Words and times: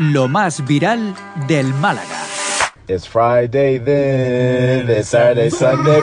lo 0.00 0.28
más 0.28 0.64
viral 0.64 1.14
del 1.46 1.74
Málaga. 1.74 2.06
It's 2.88 3.06
Friday 3.06 3.78
then, 3.78 4.88
it's 4.88 5.10
Saturday, 5.10 5.50
Sunday. 5.50 6.00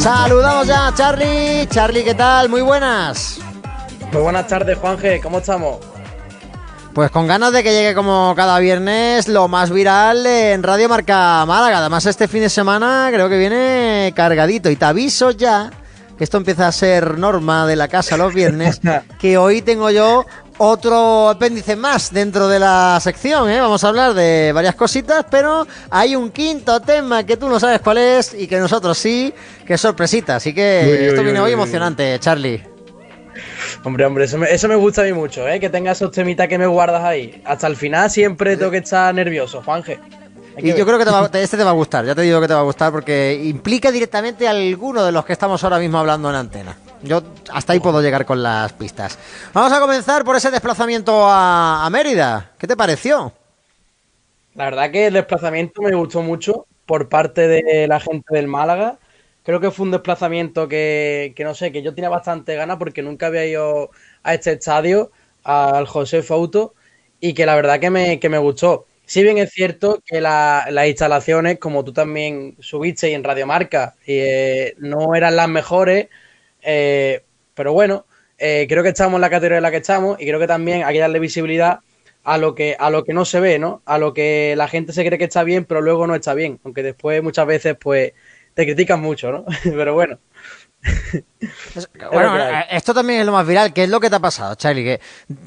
Saludamos 0.00 0.66
ya 0.66 0.88
a 0.88 0.94
Charlie. 0.94 1.66
Charlie, 1.68 2.04
¿qué 2.04 2.14
tal? 2.14 2.48
Muy 2.48 2.60
buenas. 2.60 3.38
Muy 4.12 4.20
buenas 4.20 4.48
tardes, 4.48 4.76
Juanje. 4.76 5.20
¿Cómo 5.20 5.38
estamos? 5.38 5.93
Pues 6.94 7.10
con 7.10 7.26
ganas 7.26 7.52
de 7.52 7.64
que 7.64 7.72
llegue 7.72 7.92
como 7.92 8.34
cada 8.36 8.56
viernes 8.60 9.26
lo 9.26 9.48
más 9.48 9.70
viral 9.70 10.24
en 10.24 10.62
Radio 10.62 10.88
Marca 10.88 11.44
Málaga. 11.44 11.78
Además, 11.78 12.06
este 12.06 12.28
fin 12.28 12.42
de 12.42 12.48
semana 12.48 13.08
creo 13.12 13.28
que 13.28 13.36
viene 13.36 14.12
cargadito. 14.14 14.70
Y 14.70 14.76
te 14.76 14.84
aviso 14.84 15.32
ya 15.32 15.72
que 16.16 16.22
esto 16.22 16.36
empieza 16.36 16.68
a 16.68 16.72
ser 16.72 17.18
norma 17.18 17.66
de 17.66 17.74
la 17.74 17.88
casa 17.88 18.16
los 18.16 18.32
viernes, 18.32 18.80
que 19.18 19.36
hoy 19.36 19.60
tengo 19.60 19.90
yo 19.90 20.24
otro 20.58 21.30
apéndice 21.30 21.74
más 21.74 22.12
dentro 22.12 22.46
de 22.46 22.60
la 22.60 23.00
sección, 23.02 23.50
¿eh? 23.50 23.60
Vamos 23.60 23.82
a 23.82 23.88
hablar 23.88 24.14
de 24.14 24.52
varias 24.52 24.76
cositas, 24.76 25.26
pero 25.28 25.66
hay 25.90 26.14
un 26.14 26.30
quinto 26.30 26.78
tema 26.78 27.24
que 27.24 27.36
tú 27.36 27.48
no 27.48 27.58
sabes 27.58 27.80
cuál 27.80 27.98
es 27.98 28.34
y 28.34 28.46
que 28.46 28.60
nosotros 28.60 28.96
sí, 28.96 29.34
que 29.66 29.74
es 29.74 29.80
sorpresita. 29.80 30.36
Así 30.36 30.54
que 30.54 31.08
esto 31.08 31.24
viene 31.24 31.40
hoy 31.40 31.50
emocionante, 31.50 32.16
Charlie. 32.20 32.73
Hombre, 33.84 34.06
hombre, 34.06 34.24
eso 34.24 34.38
me, 34.38 34.50
eso 34.50 34.66
me 34.66 34.76
gusta 34.76 35.02
a 35.02 35.04
mí 35.04 35.12
mucho, 35.12 35.46
¿eh? 35.46 35.60
Que 35.60 35.68
tengas 35.68 35.98
esos 35.98 36.10
temitas 36.10 36.48
que 36.48 36.56
me 36.56 36.66
guardas 36.66 37.04
ahí. 37.04 37.42
Hasta 37.44 37.66
el 37.66 37.76
final 37.76 38.10
siempre 38.10 38.56
tengo 38.56 38.70
que 38.70 38.78
estar 38.78 39.14
nervioso, 39.14 39.62
Juanje. 39.62 39.98
Y 40.56 40.72
yo 40.74 40.86
creo 40.86 40.98
que 40.98 41.04
este 41.42 41.56
te 41.58 41.64
va 41.64 41.70
a 41.70 41.74
gustar, 41.74 42.04
ya 42.06 42.14
te 42.14 42.22
digo 42.22 42.40
que 42.40 42.48
te 42.48 42.54
va 42.54 42.60
a 42.60 42.64
gustar 42.64 42.92
porque 42.92 43.38
implica 43.44 43.90
directamente 43.90 44.46
a 44.48 44.52
alguno 44.52 45.04
de 45.04 45.12
los 45.12 45.24
que 45.26 45.34
estamos 45.34 45.62
ahora 45.64 45.78
mismo 45.78 45.98
hablando 45.98 46.30
en 46.30 46.36
antena. 46.36 46.76
Yo 47.02 47.22
hasta 47.52 47.74
ahí 47.74 47.80
puedo 47.80 48.00
llegar 48.00 48.24
con 48.24 48.42
las 48.42 48.72
pistas. 48.72 49.18
Vamos 49.52 49.72
a 49.72 49.80
comenzar 49.80 50.24
por 50.24 50.36
ese 50.36 50.50
desplazamiento 50.50 51.26
a, 51.28 51.86
Mérida. 51.92 52.52
¿Qué 52.58 52.66
te 52.66 52.76
pareció? 52.76 53.32
La 54.54 54.64
verdad 54.64 54.90
que 54.90 55.08
el 55.08 55.14
desplazamiento 55.14 55.82
me 55.82 55.94
gustó 55.94 56.22
mucho 56.22 56.66
por 56.86 57.10
parte 57.10 57.46
de 57.46 57.86
la 57.86 58.00
gente 58.00 58.34
del 58.34 58.46
Málaga. 58.46 58.96
Creo 59.44 59.60
que 59.60 59.70
fue 59.70 59.84
un 59.84 59.90
desplazamiento 59.92 60.68
que, 60.68 61.34
no 61.40 61.54
sé, 61.54 61.70
que 61.70 61.82
yo 61.82 61.94
tenía 61.94 62.08
bastante 62.10 62.54
ganas 62.56 62.78
porque 62.78 63.02
nunca 63.02 63.26
había 63.26 63.44
ido 63.46 63.90
a 64.22 64.34
este 64.34 64.52
estadio, 64.52 65.10
al 65.42 65.86
José 65.86 66.22
Fauto, 66.22 66.74
y 67.20 67.34
que 67.34 67.44
la 67.46 67.54
verdad 67.54 67.78
que 67.80 67.90
me, 67.90 68.18
que 68.20 68.30
me 68.30 68.38
gustó. 68.38 68.86
Si 69.04 69.22
bien 69.22 69.36
es 69.38 69.50
cierto 69.52 70.02
que 70.06 70.20
las 70.22 70.66
instalaciones, 70.88 71.58
como 71.58 71.84
tú 71.84 71.92
también 71.92 72.56
subiste 72.60 73.10
y 73.10 73.14
en 73.14 73.22
Radiomarca, 73.24 73.96
eh, 74.06 74.74
no 74.78 75.14
eran 75.14 75.36
las 75.36 75.48
mejores, 75.48 76.08
eh, 76.62 77.22
pero 77.54 77.72
bueno, 77.72 78.06
eh, 78.38 78.66
creo 78.68 78.82
que 78.82 78.88
estamos 78.90 79.16
en 79.16 79.20
la 79.22 79.30
categoría 79.30 79.58
en 79.58 79.62
la 79.62 79.70
que 79.70 79.76
estamos 79.78 80.20
y 80.20 80.26
creo 80.26 80.40
que 80.40 80.46
también 80.46 80.84
hay 80.84 80.94
que 80.94 81.00
darle 81.00 81.18
visibilidad 81.18 81.80
a 82.24 82.38
lo 82.38 82.54
que 82.54 82.74
a 82.78 82.88
lo 82.90 83.04
que 83.04 83.12
no 83.12 83.24
se 83.26 83.40
ve, 83.40 83.58
¿no? 83.58 83.82
A 83.84 83.98
lo 83.98 84.14
que 84.14 84.54
la 84.56 84.66
gente 84.68 84.92
se 84.94 85.04
cree 85.04 85.18
que 85.18 85.24
está 85.24 85.44
bien, 85.44 85.64
pero 85.66 85.80
luego 85.82 86.06
no 86.06 86.14
está 86.14 86.32
bien, 86.34 86.58
aunque 86.64 86.82
después 86.82 87.22
muchas 87.22 87.46
veces 87.46 87.76
pues 87.78 88.12
te 88.54 88.64
critican 88.64 89.00
mucho, 89.00 89.30
¿no? 89.32 89.44
pero 89.62 89.94
bueno, 89.94 90.18
bueno, 92.12 92.38
eh, 92.38 92.66
esto 92.70 92.92
también 92.92 93.20
es 93.20 93.26
lo 93.26 93.32
más 93.32 93.46
viral. 93.46 93.72
¿Qué 93.72 93.84
es 93.84 93.88
lo 93.88 94.00
que 94.00 94.10
te 94.10 94.16
ha 94.16 94.20
pasado, 94.20 94.54
Charlie? 94.54 94.84
Que 94.84 95.00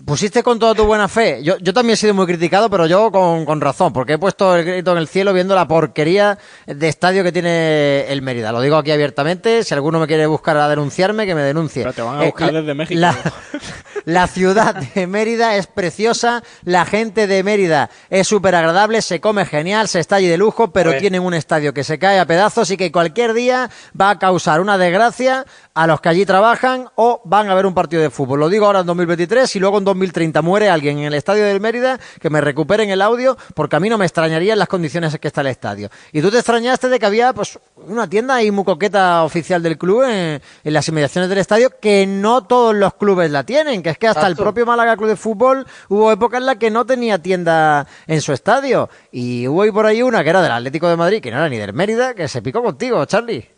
pusiste 0.05 0.41
con 0.43 0.57
toda 0.57 0.73
tu 0.73 0.85
buena 0.85 1.07
fe. 1.07 1.43
Yo, 1.43 1.57
yo 1.59 1.73
también 1.73 1.93
he 1.93 1.97
sido 1.97 2.13
muy 2.13 2.25
criticado, 2.25 2.69
pero 2.69 2.85
yo 2.87 3.11
con, 3.11 3.45
con, 3.45 3.61
razón, 3.61 3.93
porque 3.93 4.13
he 4.13 4.17
puesto 4.17 4.55
el 4.55 4.65
grito 4.65 4.91
en 4.91 4.97
el 4.97 5.07
cielo 5.07 5.33
viendo 5.33 5.55
la 5.55 5.67
porquería 5.67 6.37
de 6.65 6.87
estadio 6.87 7.23
que 7.23 7.31
tiene 7.31 8.07
el 8.07 8.21
Mérida. 8.21 8.51
Lo 8.51 8.61
digo 8.61 8.77
aquí 8.77 8.91
abiertamente. 8.91 9.63
Si 9.63 9.73
alguno 9.73 9.99
me 9.99 10.07
quiere 10.07 10.25
buscar 10.25 10.57
a 10.57 10.67
denunciarme, 10.67 11.25
que 11.25 11.35
me 11.35 11.41
denuncie. 11.41 11.83
Pero 11.83 11.93
te 11.93 12.01
van 12.01 12.19
a 12.19 12.23
eh, 12.23 12.25
buscar 12.27 12.53
desde 12.53 12.73
México. 12.73 12.99
La, 14.05 14.27
ciudad 14.27 14.75
de 14.75 15.05
Mérida 15.05 15.57
es 15.57 15.67
preciosa, 15.67 16.41
la 16.63 16.85
gente 16.85 17.27
de 17.27 17.43
Mérida 17.43 17.89
es 18.09 18.25
súper 18.25 18.55
agradable, 18.55 19.01
se 19.01 19.19
come 19.19 19.45
genial, 19.45 19.89
se 19.89 19.99
está 19.99 20.15
allí 20.15 20.27
de 20.27 20.37
lujo, 20.37 20.71
pero 20.71 20.95
tienen 20.97 21.23
un 21.23 21.33
estadio 21.33 21.73
que 21.73 21.83
se 21.83 21.99
cae 21.99 22.17
a 22.17 22.25
pedazos 22.25 22.71
y 22.71 22.77
que 22.77 22.89
cualquier 22.89 23.33
día 23.33 23.69
va 23.99 24.11
a 24.11 24.19
causar 24.19 24.61
una 24.61 24.77
desgracia 24.77 25.26
a 25.29 25.87
los 25.87 26.01
que 26.01 26.09
allí 26.09 26.25
trabajan 26.25 26.89
o 26.95 27.21
van 27.25 27.49
a 27.49 27.55
ver 27.55 27.65
un 27.65 27.73
partido 27.73 28.01
de 28.01 28.09
fútbol. 28.09 28.39
Lo 28.39 28.49
digo 28.49 28.65
ahora 28.65 28.81
en 28.81 28.85
2023 28.85 29.55
y 29.55 29.59
luego 29.59 29.77
en 29.77 29.85
2030 29.85 30.41
muere 30.41 30.69
alguien 30.69 30.99
en 30.99 31.05
el 31.05 31.13
estadio 31.13 31.45
del 31.45 31.59
Mérida 31.59 31.99
que 32.19 32.29
me 32.29 32.41
recuperen 32.41 32.89
el 32.89 33.01
audio 33.01 33.37
porque 33.55 33.75
a 33.75 33.79
mí 33.79 33.89
no 33.89 33.97
me 33.97 34.05
extrañaría 34.05 34.53
en 34.53 34.59
las 34.59 34.67
condiciones 34.67 35.13
en 35.13 35.19
que 35.19 35.27
está 35.27 35.41
el 35.41 35.47
estadio. 35.47 35.89
Y 36.11 36.21
tú 36.21 36.31
te 36.31 36.37
extrañaste 36.37 36.89
de 36.89 36.99
que 36.99 37.05
había 37.05 37.33
pues 37.33 37.59
una 37.75 38.09
tienda 38.09 38.35
ahí 38.35 38.51
muy 38.51 38.63
coqueta 38.63 39.23
oficial 39.23 39.61
del 39.61 39.77
club 39.77 40.03
en, 40.03 40.41
las 40.63 40.87
inmediaciones 40.87 41.29
del 41.29 41.39
estadio 41.39 41.71
que 41.79 42.05
no 42.07 42.43
todos 42.43 42.75
los 42.75 42.93
clubes 42.95 43.31
la 43.31 43.43
tienen, 43.43 43.83
que 43.83 43.91
es 43.91 43.97
que 43.97 44.07
hasta 44.07 44.27
el 44.27 44.35
propio 44.35 44.65
Málaga 44.65 44.97
Club 44.97 45.09
de 45.09 45.15
Fútbol 45.15 45.65
hubo 45.89 46.11
época 46.11 46.37
en 46.37 46.45
la 46.45 46.57
que 46.57 46.71
no 46.71 46.85
tenía 46.85 47.21
tienda 47.21 47.87
en 48.07 48.21
su 48.21 48.33
estadio 48.33 48.89
y 49.11 49.47
hubo 49.47 49.61
ahí 49.61 49.71
por 49.71 49.85
ahí 49.85 50.01
una 50.01 50.23
que 50.23 50.29
era 50.29 50.41
del 50.41 50.51
Atlético 50.51 50.87
de 50.87 50.95
Madrid, 50.95 51.21
que 51.21 51.31
no 51.31 51.37
era 51.37 51.49
ni 51.49 51.57
del 51.57 51.73
Mérida, 51.73 52.13
que 52.13 52.27
se 52.27 52.41
picó 52.41 52.63
contigo, 52.63 53.05
Charlie. 53.05 53.56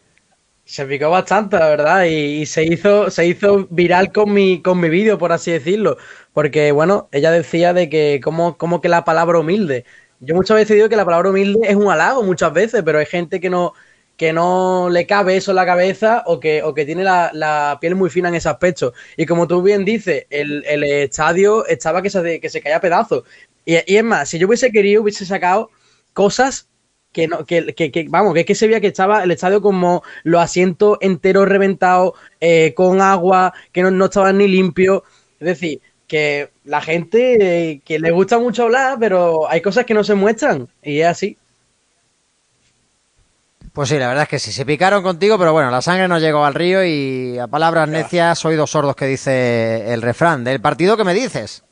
Se 0.69 0.85
picó 0.85 1.09
bastante, 1.09 1.57
la 1.57 1.67
verdad, 1.67 2.03
y, 2.05 2.45
se 2.45 2.63
hizo, 2.63 3.09
se 3.09 3.25
hizo 3.25 3.65
viral 3.71 4.11
con 4.11 4.31
mi, 4.31 4.61
con 4.61 4.79
mi 4.79 4.87
vídeo, 4.87 5.17
por 5.17 5.31
así 5.31 5.49
decirlo. 5.51 5.97
Porque, 6.31 6.71
bueno, 6.71 7.09
ella 7.11 7.31
decía 7.31 7.73
de 7.73 7.89
que, 7.89 8.21
como, 8.23 8.55
que 8.79 8.87
la 8.87 9.03
palabra 9.03 9.39
humilde. 9.39 9.85
Yo 10.19 10.35
muchas 10.35 10.57
veces 10.57 10.75
digo 10.75 10.87
que 10.87 10.95
la 10.95 11.05
palabra 11.05 11.31
humilde 11.31 11.59
es 11.63 11.75
un 11.75 11.89
halago, 11.89 12.21
muchas 12.21 12.53
veces, 12.53 12.83
pero 12.85 12.99
hay 12.99 13.07
gente 13.07 13.39
que 13.39 13.49
no, 13.49 13.73
que 14.15 14.31
no 14.31 14.89
le 14.91 15.07
cabe 15.07 15.37
eso 15.37 15.51
en 15.51 15.55
la 15.55 15.65
cabeza 15.65 16.23
o 16.27 16.39
que, 16.39 16.61
o 16.61 16.75
que 16.75 16.85
tiene 16.85 17.03
la, 17.03 17.77
piel 17.81 17.95
muy 17.95 18.11
fina 18.11 18.29
en 18.29 18.35
ese 18.35 18.49
aspecto. 18.49 18.93
Y 19.17 19.25
como 19.25 19.47
tú 19.47 19.63
bien 19.63 19.85
dices, 19.85 20.27
el, 20.29 20.63
el 20.67 20.83
estadio 20.83 21.65
estaba 21.65 22.03
que 22.03 22.11
se, 22.11 22.39
que 22.39 22.49
se 22.49 22.61
caía 22.61 22.77
a 22.77 22.81
pedazos. 22.81 23.23
Y, 23.65 23.73
y 23.91 23.97
es 23.97 24.03
más, 24.03 24.29
si 24.29 24.37
yo 24.37 24.45
hubiese 24.47 24.71
querido, 24.71 25.01
hubiese 25.01 25.25
sacado 25.25 25.71
cosas 26.13 26.68
que, 27.11 27.27
no, 27.27 27.45
que, 27.45 27.73
que, 27.73 28.05
vamos, 28.09 28.33
que 28.33 28.41
es 28.41 28.45
que 28.45 28.55
se 28.55 28.67
veía 28.67 28.81
que 28.81 28.87
estaba 28.87 29.23
el 29.23 29.31
estadio 29.31 29.61
como 29.61 30.03
los 30.23 30.41
asientos 30.41 30.97
enteros 31.01 31.47
reventados, 31.47 32.13
eh, 32.39 32.73
con 32.75 33.01
agua, 33.01 33.53
que 33.71 33.81
no, 33.81 33.91
no 33.91 34.05
estaban 34.05 34.37
ni 34.37 34.47
limpios. 34.47 35.03
Es 35.39 35.47
decir, 35.47 35.81
que 36.07 36.49
la 36.65 36.81
gente 36.81 37.71
eh, 37.71 37.81
que 37.85 37.99
le 37.99 38.11
gusta 38.11 38.39
mucho 38.39 38.63
hablar, 38.63 38.97
pero 38.99 39.49
hay 39.49 39.61
cosas 39.61 39.85
que 39.85 39.93
no 39.93 40.03
se 40.03 40.15
muestran, 40.15 40.67
y 40.83 40.99
es 40.99 41.07
así. 41.07 41.37
Pues 43.73 43.89
sí, 43.89 43.97
la 43.97 44.07
verdad 44.07 44.23
es 44.23 44.29
que 44.29 44.39
sí, 44.39 44.51
se 44.51 44.65
picaron 44.65 45.03
contigo, 45.03 45.37
pero 45.37 45.53
bueno, 45.53 45.69
la 45.69 45.81
sangre 45.81 46.07
no 46.07 46.19
llegó 46.19 46.43
al 46.43 46.55
río 46.55 46.83
y 46.83 47.37
a 47.37 47.47
palabras 47.47 47.87
necias, 47.87 48.43
oídos 48.43 48.71
sordos 48.71 48.95
que 48.95 49.05
dice 49.05 49.93
el 49.93 50.01
refrán. 50.01 50.43
¿Del 50.43 50.59
partido 50.59 50.97
que 50.97 51.03
me 51.03 51.13
dices? 51.13 51.63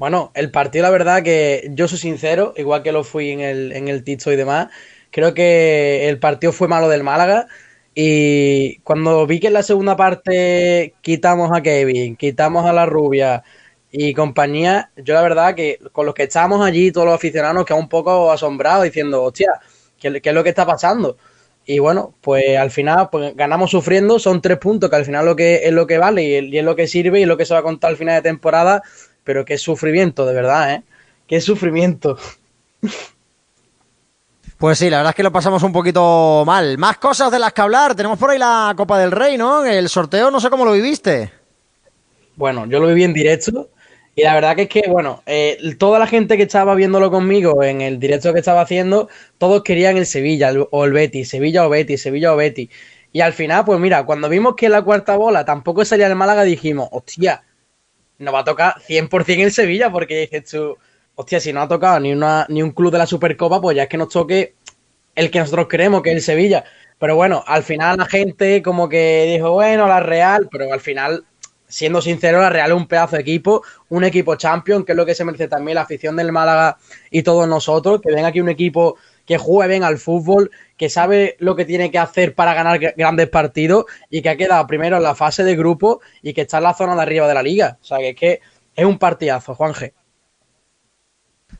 Bueno, 0.00 0.32
el 0.34 0.50
partido, 0.50 0.84
la 0.84 0.90
verdad 0.90 1.22
que 1.22 1.68
yo 1.74 1.86
soy 1.86 1.98
sincero, 1.98 2.54
igual 2.56 2.82
que 2.82 2.90
lo 2.90 3.04
fui 3.04 3.32
en 3.32 3.40
el, 3.40 3.70
en 3.72 3.88
el 3.88 4.02
Tisto 4.02 4.32
y 4.32 4.36
demás, 4.36 4.68
creo 5.10 5.34
que 5.34 6.08
el 6.08 6.18
partido 6.18 6.54
fue 6.54 6.68
malo 6.68 6.88
del 6.88 7.02
Málaga. 7.02 7.48
Y 7.94 8.78
cuando 8.78 9.26
vi 9.26 9.40
que 9.40 9.48
en 9.48 9.52
la 9.52 9.62
segunda 9.62 9.96
parte 9.96 10.94
quitamos 11.02 11.50
a 11.52 11.60
Kevin, 11.62 12.16
quitamos 12.16 12.64
a 12.64 12.72
la 12.72 12.86
rubia 12.86 13.44
y 13.92 14.14
compañía, 14.14 14.90
yo 14.96 15.12
la 15.12 15.20
verdad 15.20 15.54
que 15.54 15.78
con 15.92 16.06
los 16.06 16.14
que 16.14 16.22
estábamos 16.22 16.64
allí, 16.66 16.90
todos 16.92 17.06
los 17.06 17.16
aficionados, 17.16 17.66
quedamos 17.66 17.84
un 17.84 17.90
poco 17.90 18.32
asombrados 18.32 18.84
diciendo, 18.84 19.22
hostia, 19.22 19.50
¿qué, 19.98 20.22
¿qué, 20.22 20.30
es 20.30 20.34
lo 20.34 20.42
que 20.42 20.48
está 20.48 20.64
pasando? 20.64 21.18
Y 21.66 21.78
bueno, 21.78 22.14
pues 22.22 22.56
al 22.56 22.70
final 22.70 23.10
pues 23.12 23.36
ganamos 23.36 23.70
sufriendo, 23.70 24.18
son 24.18 24.40
tres 24.40 24.56
puntos 24.56 24.88
que 24.88 24.96
al 24.96 25.04
final 25.04 25.26
lo 25.26 25.36
que 25.36 25.56
es 25.68 25.72
lo 25.74 25.86
que 25.86 25.98
vale 25.98 26.22
y, 26.22 26.54
y 26.54 26.58
es 26.58 26.64
lo 26.64 26.74
que 26.74 26.86
sirve 26.86 27.18
y 27.20 27.22
es 27.22 27.28
lo 27.28 27.36
que 27.36 27.44
se 27.44 27.52
va 27.52 27.60
a 27.60 27.62
contar 27.62 27.90
al 27.90 27.96
final 27.98 28.14
de 28.14 28.22
temporada 28.30 28.82
pero 29.30 29.44
qué 29.44 29.58
sufrimiento, 29.58 30.26
de 30.26 30.34
verdad, 30.34 30.74
¿eh? 30.74 30.82
Qué 31.28 31.40
sufrimiento. 31.40 32.18
Pues 34.58 34.76
sí, 34.76 34.90
la 34.90 34.96
verdad 34.96 35.10
es 35.10 35.14
que 35.14 35.22
lo 35.22 35.30
pasamos 35.30 35.62
un 35.62 35.70
poquito 35.70 36.42
mal. 36.44 36.76
Más 36.78 36.98
cosas 36.98 37.30
de 37.30 37.38
las 37.38 37.52
que 37.52 37.60
hablar. 37.60 37.94
Tenemos 37.94 38.18
por 38.18 38.30
ahí 38.30 38.38
la 38.40 38.74
Copa 38.76 38.98
del 38.98 39.12
Rey, 39.12 39.38
¿no? 39.38 39.64
El 39.64 39.88
sorteo, 39.88 40.32
no 40.32 40.40
sé 40.40 40.50
cómo 40.50 40.64
lo 40.64 40.72
viviste. 40.72 41.30
Bueno, 42.34 42.66
yo 42.66 42.80
lo 42.80 42.88
viví 42.88 43.04
en 43.04 43.12
directo. 43.12 43.70
Y 44.16 44.24
la 44.24 44.34
verdad 44.34 44.56
que 44.56 44.62
es 44.62 44.68
que, 44.68 44.82
bueno, 44.88 45.22
eh, 45.26 45.76
toda 45.78 46.00
la 46.00 46.08
gente 46.08 46.36
que 46.36 46.42
estaba 46.42 46.74
viéndolo 46.74 47.12
conmigo 47.12 47.62
en 47.62 47.82
el 47.82 48.00
directo 48.00 48.32
que 48.32 48.40
estaba 48.40 48.62
haciendo, 48.62 49.08
todos 49.38 49.62
querían 49.62 49.96
el 49.96 50.06
Sevilla 50.06 50.52
o 50.72 50.84
el 50.84 50.92
Betty, 50.92 51.24
Sevilla 51.24 51.64
o 51.64 51.68
Betty, 51.68 51.98
Sevilla 51.98 52.32
o 52.32 52.36
Betty. 52.36 52.68
Y 53.12 53.20
al 53.20 53.32
final, 53.32 53.64
pues 53.64 53.78
mira, 53.78 54.04
cuando 54.04 54.28
vimos 54.28 54.56
que 54.56 54.68
la 54.68 54.82
cuarta 54.82 55.16
bola 55.16 55.44
tampoco 55.44 55.84
salía 55.84 56.08
el 56.08 56.16
Málaga, 56.16 56.42
dijimos, 56.42 56.88
hostia, 56.90 57.44
no 58.20 58.32
va 58.32 58.40
a 58.40 58.44
tocar 58.44 58.74
100% 58.86 59.44
el 59.44 59.52
Sevilla, 59.52 59.90
porque 59.90 60.20
dices 60.20 60.50
tú, 60.50 60.76
hostia, 61.14 61.40
si 61.40 61.52
no 61.52 61.62
ha 61.62 61.68
tocado 61.68 61.98
ni, 61.98 62.12
una, 62.12 62.46
ni 62.48 62.62
un 62.62 62.70
club 62.70 62.92
de 62.92 62.98
la 62.98 63.06
Supercopa, 63.06 63.60
pues 63.60 63.76
ya 63.76 63.84
es 63.84 63.88
que 63.88 63.96
nos 63.96 64.10
toque 64.10 64.54
el 65.14 65.30
que 65.30 65.40
nosotros 65.40 65.66
queremos, 65.68 66.02
que 66.02 66.10
es 66.10 66.16
el 66.16 66.22
Sevilla. 66.22 66.64
Pero 66.98 67.16
bueno, 67.16 67.42
al 67.46 67.62
final 67.62 67.96
la 67.96 68.04
gente 68.04 68.62
como 68.62 68.88
que 68.88 69.32
dijo, 69.32 69.52
bueno, 69.52 69.88
la 69.88 70.00
Real, 70.00 70.48
pero 70.50 70.72
al 70.72 70.80
final 70.80 71.24
siendo 71.66 72.02
sincero, 72.02 72.40
la 72.40 72.50
Real 72.50 72.72
es 72.72 72.76
un 72.76 72.86
pedazo 72.86 73.16
de 73.16 73.22
equipo, 73.22 73.62
un 73.88 74.04
equipo 74.04 74.36
champion, 74.36 74.84
que 74.84 74.92
es 74.92 74.96
lo 74.96 75.06
que 75.06 75.14
se 75.14 75.24
merece 75.24 75.48
también 75.48 75.76
la 75.76 75.82
afición 75.82 76.16
del 76.16 76.32
Málaga 76.32 76.76
y 77.10 77.22
todos 77.22 77.48
nosotros, 77.48 78.00
que 78.02 78.12
venga 78.12 78.28
aquí 78.28 78.40
un 78.40 78.48
equipo 78.48 78.96
que 79.24 79.38
juegue 79.38 79.70
bien 79.70 79.84
al 79.84 79.98
fútbol, 79.98 80.50
que 80.80 80.88
sabe 80.88 81.36
lo 81.40 81.54
que 81.56 81.66
tiene 81.66 81.90
que 81.90 81.98
hacer 81.98 82.34
para 82.34 82.54
ganar 82.54 82.78
grandes 82.96 83.28
partidos 83.28 83.84
y 84.08 84.22
que 84.22 84.30
ha 84.30 84.36
quedado 84.38 84.66
primero 84.66 84.96
en 84.96 85.02
la 85.02 85.14
fase 85.14 85.44
de 85.44 85.54
grupo 85.54 86.00
y 86.22 86.32
que 86.32 86.40
está 86.40 86.56
en 86.56 86.62
la 86.62 86.72
zona 86.72 86.96
de 86.96 87.02
arriba 87.02 87.28
de 87.28 87.34
la 87.34 87.42
liga. 87.42 87.76
O 87.82 87.84
sea, 87.84 87.98
que 87.98 88.08
es 88.08 88.16
que 88.16 88.40
es 88.74 88.86
un 88.86 88.98
partidazo, 88.98 89.54
Juan 89.54 89.74
G. 89.74 89.92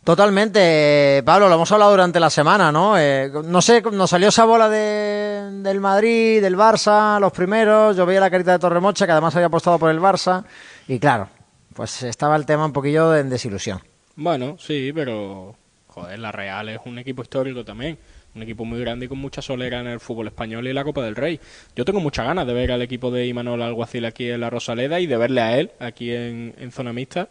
Totalmente, 0.05 1.22
Pablo, 1.26 1.50
lo 1.50 1.56
hemos 1.56 1.70
hablado 1.70 1.90
durante 1.90 2.19
la 2.19 2.31
semana, 2.31 2.72
¿no? 2.72 2.99
Eh, 2.99 3.31
no 3.44 3.61
sé, 3.61 3.82
nos 3.93 4.08
salió 4.08 4.28
esa 4.28 4.46
bola 4.46 4.70
de, 4.70 5.50
del 5.62 5.81
Madrid, 5.81 6.40
del 6.40 6.56
Barça, 6.56 7.20
los 7.20 7.32
primeros, 7.32 7.94
yo 7.99 8.06
veía 8.06 8.20
la 8.20 8.31
carita 8.31 8.52
de 8.52 8.58
Torremocha, 8.58 9.05
que 9.05 9.12
además 9.12 9.37
había 9.37 9.49
apostado 9.49 9.78
por 9.78 9.90
el 9.90 10.00
Barça, 10.00 10.44
y 10.88 10.99
claro, 10.99 11.28
pues 11.75 12.05
estaba 12.05 12.37
el 12.37 12.46
tema 12.46 12.64
un 12.64 12.73
poquillo 12.73 13.11
de 13.11 13.25
desilusión. 13.25 13.82
Bueno, 14.16 14.56
sí, 14.58 14.93
pero, 14.94 15.56
joder, 15.88 16.19
la 16.19 16.32
Real 16.32 16.70
es 16.70 16.81
un 16.87 16.99
equipo 16.99 17.20
histórico 17.20 17.66
también, 17.66 17.99
un 18.34 18.42
equipo 18.42 18.64
muy 18.64 18.80
grande 18.80 19.06
y 19.06 19.08
con 19.08 19.18
mucha 19.18 19.42
solera 19.42 19.80
en 19.80 19.86
el 19.86 20.00
fútbol 20.00 20.28
español 20.28 20.66
y 20.68 20.72
la 20.72 20.84
Copa 20.84 21.02
del 21.02 21.16
Rey. 21.16 21.40
Yo 21.74 21.84
tengo 21.84 22.00
muchas 22.00 22.26
ganas 22.26 22.46
de 22.46 22.52
ver 22.52 22.72
al 22.72 22.82
equipo 22.82 23.10
de 23.10 23.26
Imanol 23.26 23.62
Alguacil 23.62 24.04
aquí 24.04 24.30
en 24.30 24.40
la 24.40 24.50
Rosaleda 24.50 25.00
y 25.00 25.06
de 25.06 25.16
verle 25.16 25.40
a 25.40 25.58
él 25.58 25.70
aquí 25.80 26.12
en, 26.12 26.54
en 26.58 26.70
zona 26.70 26.92
mixta, 26.92 27.28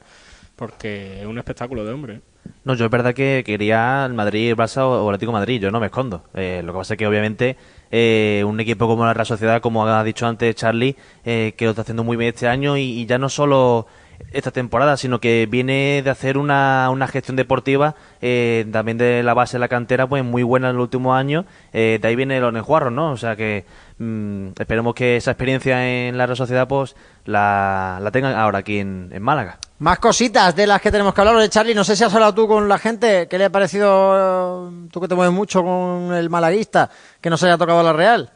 porque 0.55 1.21
es 1.21 1.25
un 1.25 1.37
espectáculo 1.37 1.85
de 1.85 1.93
hombre. 1.93 2.21
No, 2.63 2.73
yo 2.75 2.85
es 2.85 2.91
verdad 2.91 3.13
que 3.13 3.43
quería 3.45 4.05
el 4.05 4.13
Madrid, 4.13 4.49
el 4.49 4.57
Barça 4.57 4.83
o 4.83 5.07
el 5.07 5.15
Atlético 5.15 5.31
Madrid, 5.31 5.61
yo 5.61 5.71
no 5.71 5.79
me 5.79 5.87
escondo. 5.87 6.23
Eh, 6.33 6.61
lo 6.63 6.73
que 6.73 6.77
pasa 6.79 6.93
es 6.93 6.97
que 6.97 7.07
obviamente 7.07 7.57
eh, 7.89 8.43
un 8.45 8.59
equipo 8.59 8.87
como 8.87 9.05
la 9.05 9.13
Real 9.13 9.25
Sociedad, 9.25 9.61
como 9.61 9.87
ha 9.87 10.03
dicho 10.03 10.27
antes 10.27 10.55
Charlie, 10.55 10.95
eh, 11.23 11.53
que 11.57 11.65
lo 11.65 11.71
está 11.71 11.83
haciendo 11.83 12.03
muy 12.03 12.17
bien 12.17 12.33
este 12.33 12.47
año 12.47 12.77
y, 12.77 13.05
ya 13.05 13.17
no 13.17 13.29
solo 13.29 13.87
esta 14.31 14.51
temporada, 14.51 14.97
sino 14.97 15.19
que 15.19 15.47
viene 15.49 16.01
de 16.03 16.09
hacer 16.09 16.37
una, 16.37 16.89
una 16.91 17.07
gestión 17.07 17.35
deportiva 17.35 17.95
también 18.19 18.97
de 18.97 19.23
la 19.23 19.33
base 19.33 19.57
de 19.57 19.59
la 19.59 19.67
cantera, 19.67 20.07
pues 20.07 20.23
muy 20.23 20.43
buena 20.43 20.69
en 20.69 20.75
los 20.75 20.83
últimos 20.83 21.17
años. 21.17 21.45
de 21.71 21.99
ahí 22.03 22.15
viene 22.15 22.39
los 22.39 22.53
Nejuarros, 22.53 22.91
¿no? 22.91 23.11
O 23.11 23.17
sea 23.17 23.35
que 23.35 23.65
mm, 23.97 24.49
esperemos 24.59 24.93
que 24.93 25.17
esa 25.17 25.31
experiencia 25.31 26.07
en 26.07 26.17
la 26.17 26.25
Real 26.25 26.37
Sociedad 26.37 26.67
pues 26.67 26.95
la, 27.25 27.99
la 28.01 28.11
tengan 28.11 28.35
ahora 28.35 28.59
aquí 28.59 28.79
en 28.79 29.21
Málaga. 29.21 29.59
Más 29.79 29.99
cositas 29.99 30.53
de 30.57 30.67
las 30.67 30.81
que 30.81 30.91
tenemos 30.91 31.13
que 31.13 31.21
hablar. 31.21 31.37
de 31.37 31.47
Charlie, 31.47 31.73
no 31.73 31.85
sé 31.85 31.95
si 31.95 32.03
has 32.03 32.13
hablado 32.13 32.33
tú 32.33 32.49
con 32.49 32.67
la 32.67 32.77
gente. 32.77 33.29
¿Qué 33.29 33.37
le 33.37 33.45
ha 33.45 33.49
parecido, 33.49 34.67
eh, 34.67 34.87
tú 34.91 34.99
que 34.99 35.07
te 35.07 35.15
mueves 35.15 35.33
mucho 35.33 35.63
con 35.63 36.13
el 36.13 36.29
malaguista, 36.29 36.89
que 37.21 37.29
no 37.29 37.37
se 37.37 37.45
haya 37.45 37.57
tocado 37.57 37.81
la 37.81 37.93
Real? 37.93 38.29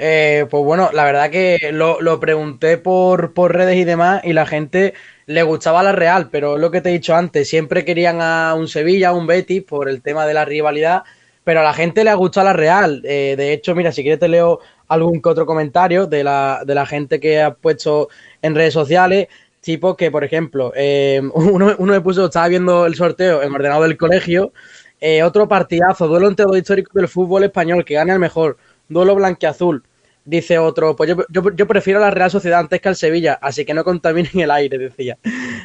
Eh, 0.00 0.46
pues 0.48 0.64
bueno, 0.64 0.90
la 0.92 1.04
verdad 1.04 1.28
que 1.28 1.70
lo, 1.72 2.20
pregunté 2.20 2.78
por, 2.78 3.34
por, 3.34 3.54
redes 3.54 3.76
y 3.76 3.84
demás 3.84 4.22
y 4.24 4.32
la 4.32 4.46
gente 4.46 4.94
le 5.26 5.42
gustaba 5.42 5.82
la 5.82 5.90
Real, 5.90 6.28
pero 6.30 6.56
lo 6.56 6.70
que 6.70 6.80
te 6.80 6.90
he 6.90 6.92
dicho 6.92 7.16
antes, 7.16 7.48
siempre 7.48 7.84
querían 7.84 8.22
a 8.22 8.54
un 8.54 8.68
Sevilla, 8.68 9.08
a 9.08 9.12
un 9.12 9.26
Betis 9.26 9.64
por 9.64 9.88
el 9.88 10.00
tema 10.00 10.24
de 10.24 10.34
la 10.34 10.44
rivalidad, 10.44 11.02
pero 11.42 11.60
a 11.60 11.64
la 11.64 11.74
gente 11.74 12.04
le 12.04 12.10
ha 12.10 12.14
gustado 12.14 12.46
la 12.46 12.52
Real. 12.52 13.02
Eh, 13.04 13.34
de 13.36 13.52
hecho, 13.52 13.74
mira, 13.74 13.90
si 13.90 14.02
quieres 14.02 14.20
te 14.20 14.28
leo 14.28 14.60
algún 14.86 15.20
que 15.20 15.28
otro 15.28 15.46
comentario 15.46 16.06
de 16.06 16.22
la, 16.24 16.86
gente 16.88 17.18
que 17.20 17.42
ha 17.42 17.54
puesto 17.54 18.08
en 18.42 18.54
redes 18.54 18.74
sociales 18.74 19.28
tipo 19.60 19.96
que, 19.96 20.10
por 20.10 20.24
ejemplo, 20.24 20.72
eh, 20.76 21.20
uno, 21.34 21.76
me 21.78 22.00
puso, 22.00 22.26
estaba 22.26 22.48
viendo 22.48 22.86
el 22.86 22.94
sorteo 22.94 23.42
en 23.42 23.52
ordenado 23.52 23.82
del 23.82 23.96
colegio, 23.98 24.52
eh, 25.00 25.22
otro 25.22 25.48
partidazo, 25.48 26.06
duelo 26.06 26.28
entre 26.28 26.46
dos 26.46 26.56
históricos 26.56 26.94
del 26.94 27.08
fútbol 27.08 27.44
español, 27.44 27.84
que 27.84 27.94
gane 27.94 28.12
el 28.12 28.18
mejor, 28.18 28.56
duelo 28.88 29.14
blanqueazul. 29.14 29.82
Dice 30.28 30.58
otro, 30.58 30.94
pues 30.94 31.08
yo, 31.08 31.16
yo, 31.30 31.66
prefiero 31.66 32.00
la 32.00 32.10
Real 32.10 32.30
Sociedad 32.30 32.60
antes 32.60 32.82
que 32.82 32.88
al 32.88 32.96
Sevilla, 32.96 33.38
así 33.40 33.64
que 33.64 33.72
no 33.72 33.82
contaminen 33.82 34.38
el 34.38 34.50
aire, 34.50 34.76
decía. 34.90 35.16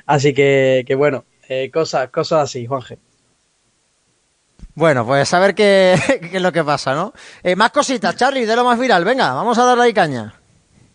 Así 0.05 0.33
que, 0.33 0.85
que 0.87 0.95
bueno, 0.95 1.25
eh, 1.49 1.69
cosas, 1.71 2.09
cosas 2.09 2.43
así, 2.43 2.65
Juanje. 2.65 2.97
Bueno, 4.75 5.05
pues 5.05 5.33
a 5.33 5.39
ver 5.39 5.53
qué, 5.53 5.95
qué 6.31 6.37
es 6.37 6.41
lo 6.41 6.51
que 6.51 6.63
pasa, 6.63 6.95
¿no? 6.95 7.13
más 7.57 7.71
cositas, 7.71 8.15
Charlie, 8.15 8.45
de 8.45 8.55
lo 8.55 8.63
más 8.63 8.79
viral. 8.79 9.03
Venga, 9.03 9.33
vamos 9.33 9.57
a 9.57 9.65
darle 9.65 9.83
ahí 9.83 9.93
caña 9.93 10.33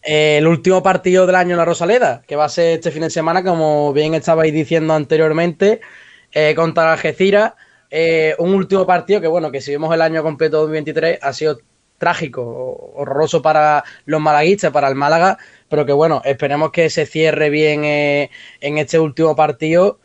el 0.03 0.47
último 0.47 0.83
partido 0.83 1.27
del 1.27 1.37
año 1.37 1.51
en 1.53 1.59
la 1.59 1.65
Rosaleda, 1.65 2.23
que 2.27 2.37
va 2.37 2.45
a 2.47 2.49
ser 2.49 2.75
este 2.75 2.91
fin 2.91 3.03
de 3.03 3.11
semana, 3.11 3.43
como 3.43 3.93
bien 3.93 4.15
estabais 4.15 4.53
diciendo 4.53 4.95
anteriormente, 4.95 5.81
eh, 6.33 6.55
contra 6.55 6.93
Algeciras. 6.93 7.55
Eh, 7.91 8.35
un 8.39 8.55
último 8.55 8.87
partido 8.87 9.21
que, 9.21 9.29
bueno, 9.29 9.51
que 9.51 9.61
si 9.61 9.73
vemos 9.73 9.93
el 9.95 10.03
año 10.03 10.23
completo 10.23 10.59
2023, 10.59 11.19
ha 11.23 11.33
sido 11.33 11.59
trágico, 11.99 12.93
horroroso 12.95 13.43
para 13.43 13.85
los 14.07 14.21
malaguistas, 14.21 14.73
para 14.73 14.89
el 14.89 14.95
Málaga, 14.95 15.39
pero 15.69 15.85
que, 15.85 15.93
bueno, 15.93 16.23
esperemos 16.25 16.71
que 16.71 16.89
se 16.91 17.07
cierre 17.07 17.51
bien 17.51 17.85
eh, 17.85 18.31
en 18.61 18.79
este 18.79 18.99
último 18.99 19.37
partido 19.37 19.99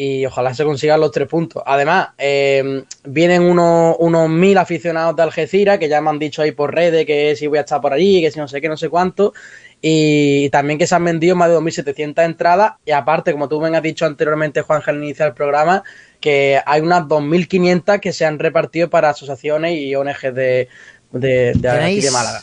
y 0.00 0.24
ojalá 0.26 0.54
se 0.54 0.64
consigan 0.64 1.00
los 1.00 1.10
tres 1.10 1.26
puntos. 1.26 1.60
Además, 1.66 2.10
eh, 2.18 2.84
vienen 3.02 3.42
unos, 3.42 3.96
unos 3.98 4.28
mil 4.28 4.56
aficionados 4.56 5.16
de 5.16 5.24
Algeciras 5.24 5.78
que 5.78 5.88
ya 5.88 6.00
me 6.00 6.10
han 6.10 6.20
dicho 6.20 6.40
ahí 6.40 6.52
por 6.52 6.72
redes 6.72 7.04
que 7.04 7.34
si 7.34 7.48
voy 7.48 7.58
a 7.58 7.62
estar 7.62 7.80
por 7.80 7.92
allí, 7.92 8.20
que 8.20 8.30
si 8.30 8.38
no 8.38 8.46
sé 8.46 8.60
qué, 8.60 8.68
no 8.68 8.76
sé 8.76 8.88
cuánto. 8.88 9.32
Y 9.80 10.50
también 10.50 10.78
que 10.78 10.86
se 10.86 10.94
han 10.94 11.04
vendido 11.04 11.34
más 11.34 11.48
de 11.48 11.56
2.700 11.56 12.24
entradas. 12.24 12.74
Y 12.84 12.92
aparte, 12.92 13.32
como 13.32 13.48
tú 13.48 13.60
me 13.60 13.76
has 13.76 13.82
dicho 13.82 14.06
anteriormente, 14.06 14.62
Juan, 14.62 14.82
al 14.86 15.02
iniciar 15.02 15.30
el 15.30 15.34
programa, 15.34 15.82
que 16.20 16.60
hay 16.64 16.80
unas 16.80 17.02
2.500 17.02 17.98
que 17.98 18.12
se 18.12 18.24
han 18.24 18.38
repartido 18.38 18.88
para 18.90 19.10
asociaciones 19.10 19.78
y 19.78 19.96
ONG 19.96 20.32
de, 20.32 20.68
de, 21.12 21.52
de 21.54 22.10
Málaga. 22.10 22.42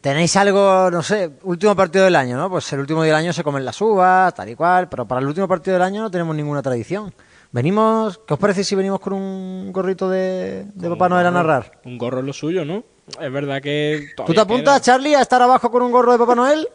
Tenéis 0.00 0.36
algo, 0.36 0.90
no 0.92 1.02
sé, 1.02 1.30
último 1.42 1.74
partido 1.74 2.04
del 2.04 2.14
año, 2.14 2.36
¿no? 2.36 2.48
Pues 2.48 2.72
el 2.72 2.78
último 2.80 3.02
del 3.02 3.14
año 3.14 3.32
se 3.32 3.42
comen 3.42 3.64
las 3.64 3.80
uvas, 3.80 4.32
tal 4.32 4.48
y 4.48 4.54
cual, 4.54 4.88
pero 4.88 5.06
para 5.06 5.20
el 5.20 5.26
último 5.26 5.48
partido 5.48 5.74
del 5.74 5.82
año 5.82 6.02
no 6.02 6.10
tenemos 6.10 6.36
ninguna 6.36 6.62
tradición. 6.62 7.12
Venimos, 7.50 8.20
¿qué 8.26 8.34
os 8.34 8.40
parece 8.40 8.62
si 8.62 8.76
venimos 8.76 9.00
con 9.00 9.14
un 9.14 9.72
gorrito 9.72 10.08
de, 10.08 10.66
Papá 10.88 11.08
Noel 11.08 11.26
a 11.26 11.30
narrar? 11.30 11.80
Un 11.84 11.98
gorro 11.98 12.20
es 12.20 12.26
lo 12.26 12.32
suyo, 12.32 12.64
¿no? 12.64 12.84
Es 13.20 13.32
verdad 13.32 13.60
que... 13.60 14.08
¿Tú 14.24 14.34
te 14.34 14.40
apuntas, 14.40 14.82
Charlie, 14.82 15.14
a 15.14 15.22
estar 15.22 15.42
abajo 15.42 15.70
con 15.70 15.82
un 15.82 15.90
gorro 15.90 16.12
de 16.12 16.18
Papá 16.18 16.34
Noel? 16.34 16.68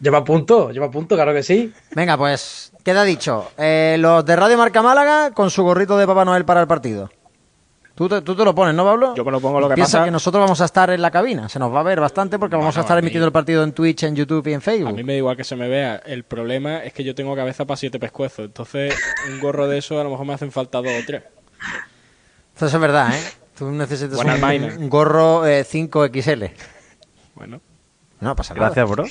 Lleva 0.00 0.24
punto, 0.24 0.70
lleva 0.70 0.90
punto, 0.90 1.16
claro 1.16 1.34
que 1.34 1.42
sí. 1.42 1.72
Venga, 1.94 2.16
pues, 2.16 2.72
queda 2.84 3.02
dicho. 3.02 3.50
Eh, 3.58 3.96
los 3.98 4.24
de 4.24 4.36
Radio 4.36 4.56
Marca 4.56 4.80
Málaga 4.80 5.32
con 5.32 5.50
su 5.50 5.64
gorrito 5.64 5.98
de 5.98 6.06
Papá 6.06 6.24
Noel 6.24 6.44
para 6.44 6.60
el 6.60 6.68
partido. 6.68 7.10
Tú 7.98 8.08
te, 8.08 8.44
lo 8.44 8.54
pones, 8.54 8.76
¿no, 8.76 8.84
Pablo? 8.84 9.12
Yo 9.16 9.24
me 9.24 9.32
lo 9.32 9.40
pongo 9.40 9.58
lo 9.58 9.68
que 9.68 9.74
Piensa 9.74 9.98
pasa. 9.98 10.04
que 10.04 10.12
nosotros 10.12 10.40
vamos 10.40 10.60
a 10.60 10.66
estar 10.66 10.88
en 10.90 11.02
la 11.02 11.10
cabina. 11.10 11.48
Se 11.48 11.58
nos 11.58 11.74
va 11.74 11.80
a 11.80 11.82
ver 11.82 11.98
bastante 11.98 12.38
porque 12.38 12.54
vamos 12.54 12.76
a 12.78 12.82
estar 12.82 12.96
emitiendo 12.96 13.26
el 13.26 13.32
partido 13.32 13.64
en 13.64 13.72
Twitch, 13.72 14.04
en 14.04 14.14
YouTube 14.14 14.46
y 14.46 14.52
en 14.52 14.60
Facebook. 14.60 14.90
A 14.90 14.92
mí 14.92 15.02
me 15.02 15.14
da 15.14 15.18
igual 15.18 15.36
que 15.36 15.42
se 15.42 15.56
me 15.56 15.66
vea. 15.66 15.96
El 16.06 16.22
problema 16.22 16.84
es 16.84 16.92
que 16.92 17.02
yo 17.02 17.16
tengo 17.16 17.34
cabeza 17.34 17.64
para 17.64 17.76
siete 17.76 17.98
pescuezos. 17.98 18.44
Entonces, 18.44 18.94
un 19.28 19.40
gorro 19.40 19.66
de 19.66 19.78
eso 19.78 20.00
a 20.00 20.04
lo 20.04 20.10
mejor 20.10 20.26
me 20.26 20.34
hacen 20.34 20.52
falta 20.52 20.78
dos 20.78 20.92
o 20.92 21.06
tres. 21.08 21.24
Eso 22.54 22.66
es 22.66 22.78
verdad, 22.78 23.12
¿eh? 23.16 23.20
Tú 23.58 23.68
necesitas 23.72 24.16
un, 24.16 24.88
gorro 24.88 25.44
5XL. 25.44 26.44
Eh, 26.44 26.54
bueno. 27.34 27.60
No 28.20 28.34
pasa 28.34 28.52
nada. 28.54 28.66
Gracias, 28.66 28.90
bro. 28.90 29.04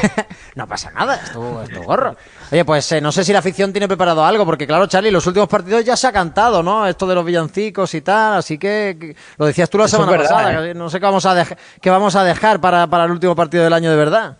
no 0.54 0.68
pasa 0.68 0.90
nada, 0.92 1.16
es 1.16 1.32
tu, 1.32 1.82
gorro. 1.82 2.16
Oye, 2.52 2.64
pues 2.64 2.92
eh, 2.92 3.00
no 3.00 3.10
sé 3.10 3.24
si 3.24 3.32
la 3.32 3.40
afición 3.40 3.72
tiene 3.72 3.88
preparado 3.88 4.24
algo, 4.24 4.44
porque 4.46 4.66
claro, 4.66 4.86
Charlie, 4.86 5.10
los 5.10 5.26
últimos 5.26 5.48
partidos 5.48 5.84
ya 5.84 5.96
se 5.96 6.06
ha 6.06 6.12
cantado, 6.12 6.62
¿no? 6.62 6.86
Esto 6.86 7.06
de 7.06 7.16
los 7.16 7.24
villancicos 7.24 7.92
y 7.94 8.02
tal, 8.02 8.34
así 8.34 8.56
que, 8.56 9.16
lo 9.38 9.46
decías 9.46 9.68
tú 9.68 9.78
la 9.78 9.88
semana 9.88 10.16
pasada, 10.16 10.68
¿eh? 10.68 10.74
no 10.74 10.88
sé 10.88 11.00
qué 11.00 11.06
vamos 11.06 11.26
a, 11.26 11.44
qué 11.80 11.90
vamos 11.90 12.14
a 12.14 12.22
dejar 12.22 12.60
para, 12.60 12.84
el 13.04 13.10
último 13.10 13.34
partido 13.34 13.64
del 13.64 13.72
año 13.72 13.90
de 13.90 13.96
verdad. 13.96 14.38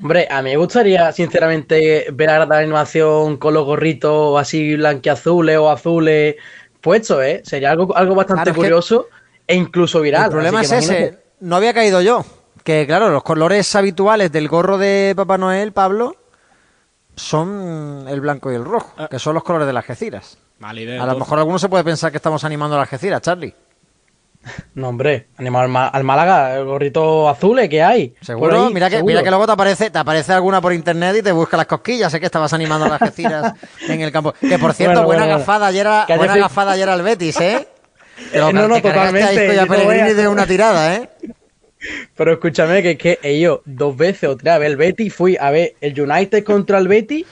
Hombre, 0.00 0.26
a 0.30 0.42
mí 0.42 0.50
me 0.50 0.56
gustaría, 0.56 1.12
sinceramente, 1.12 2.06
ver 2.12 2.30
a 2.30 2.44
la 2.44 2.58
animación 2.58 3.36
con 3.36 3.54
los 3.54 3.64
gorritos 3.64 4.40
así 4.40 4.74
blanquiazules 4.76 5.58
o 5.58 5.70
azules 5.70 6.36
puestos, 6.80 7.22
¿eh? 7.22 7.42
Sería 7.44 7.70
algo, 7.70 7.96
algo 7.96 8.16
bastante 8.16 8.52
curioso 8.52 9.06
e 9.46 9.54
incluso 9.54 10.00
viral. 10.00 10.24
El 10.24 10.30
problema 10.30 10.62
es 10.62 10.72
ese, 10.72 11.18
no 11.40 11.56
había 11.56 11.72
caído 11.72 12.00
yo. 12.00 12.24
Que 12.64 12.86
claro, 12.86 13.10
los 13.10 13.22
colores 13.22 13.74
habituales 13.74 14.32
del 14.32 14.48
gorro 14.48 14.78
de 14.78 15.14
Papá 15.16 15.38
Noel, 15.38 15.72
Pablo, 15.72 16.16
son 17.16 18.06
el 18.08 18.20
blanco 18.20 18.52
y 18.52 18.54
el 18.54 18.64
rojo, 18.64 18.94
ah. 18.96 19.08
que 19.10 19.18
son 19.18 19.34
los 19.34 19.42
colores 19.42 19.66
de 19.66 19.72
las 19.72 19.82
Algeciras. 19.82 20.38
a 20.60 20.72
lo 20.72 21.18
mejor 21.18 21.38
alguno 21.38 21.58
se 21.58 21.68
puede 21.68 21.84
pensar 21.84 22.10
que 22.10 22.18
estamos 22.18 22.44
animando 22.44 22.76
a 22.76 22.80
las 22.80 22.92
Algeciras, 22.92 23.22
Charlie. 23.22 23.54
No, 24.74 24.88
hombre, 24.88 25.28
animar 25.36 25.68
al, 25.92 26.04
Málaga, 26.04 26.56
el 26.56 26.64
gorrito 26.64 27.28
azul 27.28 27.60
que 27.68 27.82
hay. 27.82 28.14
Seguro, 28.20 28.70
mira, 28.70 28.88
que, 28.88 29.02
mira 29.02 29.22
que 29.22 29.30
luego 29.30 29.46
te 29.46 29.52
aparece, 29.52 29.90
te 29.90 29.98
aparece 29.98 30.32
alguna 30.32 30.60
por 30.60 30.72
internet 30.72 31.16
y 31.18 31.22
te 31.22 31.32
busca 31.32 31.56
las 31.56 31.66
cosquillas. 31.66 32.10
Sé 32.10 32.20
que 32.20 32.26
estabas 32.26 32.52
animando 32.52 32.86
a 32.86 32.88
las 32.88 33.02
Algeciras 33.02 33.54
en 33.88 34.00
el 34.00 34.12
campo. 34.12 34.32
Que 34.40 34.58
por 34.58 34.72
cierto, 34.74 35.04
buena 35.04 35.26
gafada 35.26 35.66
ayer, 35.66 35.86
buena 36.16 36.36
gafada 36.36 36.72
ayer 36.72 36.88
al 36.88 37.02
Betis, 37.02 37.40
¿eh? 37.40 37.68
no, 38.34 38.52
no, 38.52 38.80
totalmente. 38.80 39.66
Pellegrini 39.66 40.14
de 40.14 40.28
una 40.28 40.46
tirada, 40.46 40.94
¿eh? 40.94 41.10
Pero 42.16 42.32
escúchame 42.32 42.82
que 42.82 42.92
es 42.92 42.98
que 42.98 43.18
ellos 43.22 43.60
dos 43.64 43.96
veces 43.96 44.28
o 44.28 44.36
tres 44.36 44.52
a 44.54 44.58
ver 44.58 44.70
el 44.72 44.76
Betty, 44.76 45.10
fui 45.10 45.36
a 45.38 45.50
ver 45.50 45.74
el 45.80 45.98
United 46.00 46.44
contra 46.44 46.78
el 46.78 46.88
Betty, 46.88 47.24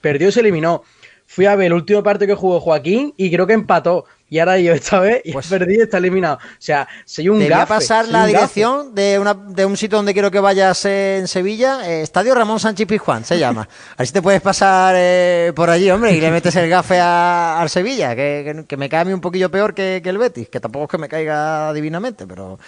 perdió 0.00 0.28
y 0.28 0.32
se 0.32 0.40
eliminó. 0.40 0.82
Fui 1.26 1.46
a 1.46 1.56
ver 1.56 1.66
el 1.68 1.72
último 1.72 2.02
partido 2.02 2.26
que 2.34 2.40
jugó 2.40 2.60
Joaquín 2.60 3.14
y 3.16 3.30
creo 3.30 3.46
que 3.46 3.54
empató. 3.54 4.04
y 4.28 4.38
ahora 4.38 4.58
yo 4.58 4.72
esta 4.72 4.98
vez 4.98 5.20
y 5.26 5.32
Pues- 5.32 5.46
perdido 5.46 5.80
y 5.80 5.82
está 5.84 5.98
eliminado. 5.98 6.36
O 6.36 6.40
sea, 6.58 6.88
soy 7.04 7.28
un 7.28 7.38
Te 7.38 7.44
voy 7.44 7.52
a 7.52 7.58
gafe. 7.58 7.68
pasar 7.74 8.08
la 8.08 8.20
gafe. 8.20 8.28
dirección 8.32 8.94
de, 8.94 9.18
una, 9.18 9.34
de 9.34 9.66
un 9.66 9.76
sitio 9.76 9.96
donde 9.98 10.14
quiero 10.14 10.30
que 10.30 10.40
vayas 10.40 10.86
eh, 10.86 11.18
en 11.18 11.28
Sevilla, 11.28 11.86
eh, 11.86 12.00
Estadio 12.00 12.34
Ramón 12.34 12.58
Sánchez 12.58 12.86
Pizjuán, 12.86 13.26
se 13.26 13.38
llama. 13.38 13.68
A 13.92 13.96
ver 13.98 14.06
si 14.06 14.12
te 14.14 14.22
puedes 14.22 14.40
pasar 14.40 14.94
eh, 14.96 15.52
por 15.54 15.68
allí, 15.68 15.90
hombre, 15.90 16.12
y 16.14 16.20
le 16.22 16.30
metes 16.30 16.56
el 16.56 16.66
gafe 16.70 16.98
a- 16.98 17.60
al 17.60 17.68
Sevilla, 17.68 18.16
que, 18.16 18.42
que- 18.56 18.64
que 18.66 18.76
me 18.78 18.88
cae 18.88 19.00
a 19.00 19.04
mí 19.04 19.12
un 19.12 19.20
poquillo 19.20 19.50
peor 19.50 19.74
que, 19.74 20.00
que 20.02 20.08
el 20.08 20.16
Betis, 20.16 20.48
que 20.48 20.60
tampoco 20.60 20.86
es 20.86 20.90
que 20.92 20.98
me 20.98 21.10
caiga 21.10 21.70
divinamente, 21.74 22.26
pero 22.26 22.58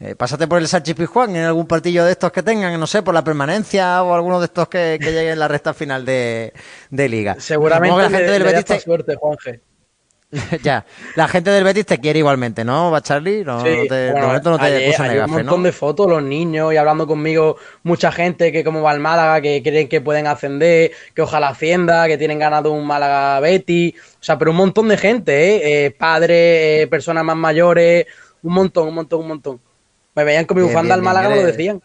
eh, 0.00 0.14
pásate 0.16 0.48
por 0.48 0.58
el 0.58 0.66
Sánchez 0.66 0.96
Pizjuán 0.96 1.36
en 1.36 1.44
algún 1.44 1.66
partido 1.66 2.04
de 2.06 2.12
estos 2.12 2.32
que 2.32 2.42
tengan, 2.42 2.78
no 2.80 2.86
sé, 2.86 3.02
por 3.02 3.12
la 3.14 3.22
permanencia 3.22 4.02
o 4.02 4.14
alguno 4.14 4.40
de 4.40 4.46
estos 4.46 4.66
que, 4.68 4.98
que 5.00 5.12
lleguen 5.12 5.32
en 5.34 5.38
la 5.38 5.46
recta 5.48 5.74
final 5.74 6.04
de, 6.04 6.52
de 6.90 7.08
liga. 7.08 7.36
Seguramente 7.38 7.96
la 7.96 8.02
gente 8.10 8.22
le- 8.26 8.32
del 8.32 8.42
le 8.42 8.48
Betis 8.52 8.64
te- 8.64 8.80
suerte, 8.80 9.14
Juanje. 9.16 9.60
ya, 10.62 10.86
la 11.16 11.26
gente 11.26 11.50
del 11.50 11.64
Betis 11.64 11.84
te 11.86 11.98
quiere 11.98 12.20
igualmente, 12.20 12.64
¿no, 12.64 12.92
va 12.92 13.00
Charlie? 13.00 13.44
No, 13.44 13.62
Sí, 13.62 13.68
no 13.76 13.86
te, 13.88 13.94
de 13.96 14.10
bueno, 14.12 14.28
momento 14.28 14.50
no 14.50 14.58
te 14.60 14.64
ayer- 14.66 14.90
puso 14.92 15.02
ayer 15.02 15.14
negafe, 15.14 15.30
un 15.32 15.36
montón 15.38 15.60
¿no? 15.62 15.66
de 15.66 15.72
fotos, 15.72 16.08
los 16.08 16.22
niños 16.22 16.72
y 16.72 16.76
hablando 16.76 17.04
conmigo, 17.08 17.56
mucha 17.82 18.12
gente 18.12 18.52
que 18.52 18.62
como 18.62 18.80
va 18.80 18.92
el 18.94 19.00
Málaga, 19.00 19.40
que 19.40 19.60
creen 19.60 19.88
que 19.88 20.00
pueden 20.00 20.28
ascender, 20.28 20.92
que 21.16 21.22
ojalá 21.22 21.48
ascienda, 21.48 22.06
que 22.06 22.16
tienen 22.16 22.38
ganas 22.38 22.62
de 22.62 22.68
un 22.68 22.86
Málaga 22.86 23.40
Betty, 23.40 23.92
o 23.98 24.22
sea, 24.22 24.38
pero 24.38 24.52
un 24.52 24.58
montón 24.58 24.86
de 24.86 24.96
gente, 24.96 25.32
¿eh? 25.56 25.86
Eh, 25.86 25.90
padres, 25.90 26.84
eh, 26.84 26.86
personas 26.88 27.24
más 27.24 27.36
mayores, 27.36 28.06
un 28.44 28.52
montón, 28.54 28.86
un 28.86 28.94
montón, 28.94 29.20
un 29.22 29.28
montón. 29.28 29.60
Me 30.14 30.24
veían 30.24 30.44
con 30.44 30.56
mi 30.56 30.62
Bien, 30.62 30.72
bufanda 30.72 30.94
bien, 30.96 31.06
al 31.06 31.14
Málaga, 31.14 31.28
me 31.28 31.36
lo 31.36 31.46
decían. 31.46 31.82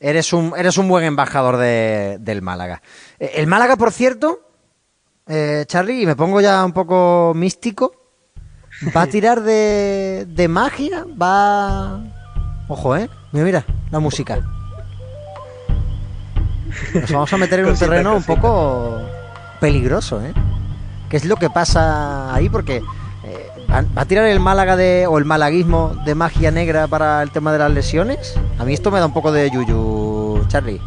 Eres 0.00 0.32
un, 0.32 0.54
eres 0.56 0.78
un 0.78 0.88
buen 0.88 1.04
embajador 1.04 1.56
de- 1.56 2.18
del 2.20 2.40
Málaga. 2.42 2.80
Eh, 3.18 3.32
El 3.34 3.46
Málaga, 3.48 3.76
por 3.76 3.90
cierto, 3.92 4.40
eh, 5.26 5.64
Charlie, 5.66 6.02
y 6.02 6.06
me 6.06 6.14
pongo 6.14 6.40
ya 6.40 6.64
un 6.64 6.72
poco 6.72 7.32
místico, 7.34 7.92
va 8.96 9.02
a 9.02 9.06
tirar 9.08 9.42
de, 9.42 10.26
de 10.28 10.48
magia, 10.48 11.04
va... 11.20 12.00
Ojo, 12.68 12.96
¿eh? 12.96 13.08
Mira, 13.32 13.44
mira, 13.44 13.64
la 13.90 13.98
música. 13.98 14.38
Nos 16.94 17.10
vamos 17.10 17.32
a 17.32 17.36
meter 17.38 17.60
en 17.60 17.66
un 17.66 17.76
terreno 17.76 18.14
un 18.16 18.22
poco 18.22 19.00
peligroso, 19.60 20.22
¿eh? 20.24 20.32
¿Qué 21.08 21.16
es 21.16 21.24
lo 21.24 21.36
que 21.36 21.48
pasa 21.50 22.32
ahí? 22.34 22.48
Porque 22.48 22.82
¿va 23.70 24.02
a 24.02 24.04
tirar 24.04 24.26
el 24.26 24.40
Málaga 24.40 24.76
de, 24.76 25.06
o 25.06 25.18
el 25.18 25.24
malaguismo 25.24 25.94
de 26.04 26.14
magia 26.14 26.50
negra 26.50 26.86
para 26.86 27.22
el 27.22 27.30
tema 27.30 27.52
de 27.52 27.58
las 27.58 27.70
lesiones? 27.70 28.34
A 28.58 28.64
mí 28.64 28.72
esto 28.72 28.90
me 28.90 28.98
da 28.98 29.06
un 29.06 29.12
poco 29.12 29.32
de 29.32 29.50
yuyu, 29.50 30.44
Charlie. 30.48 30.80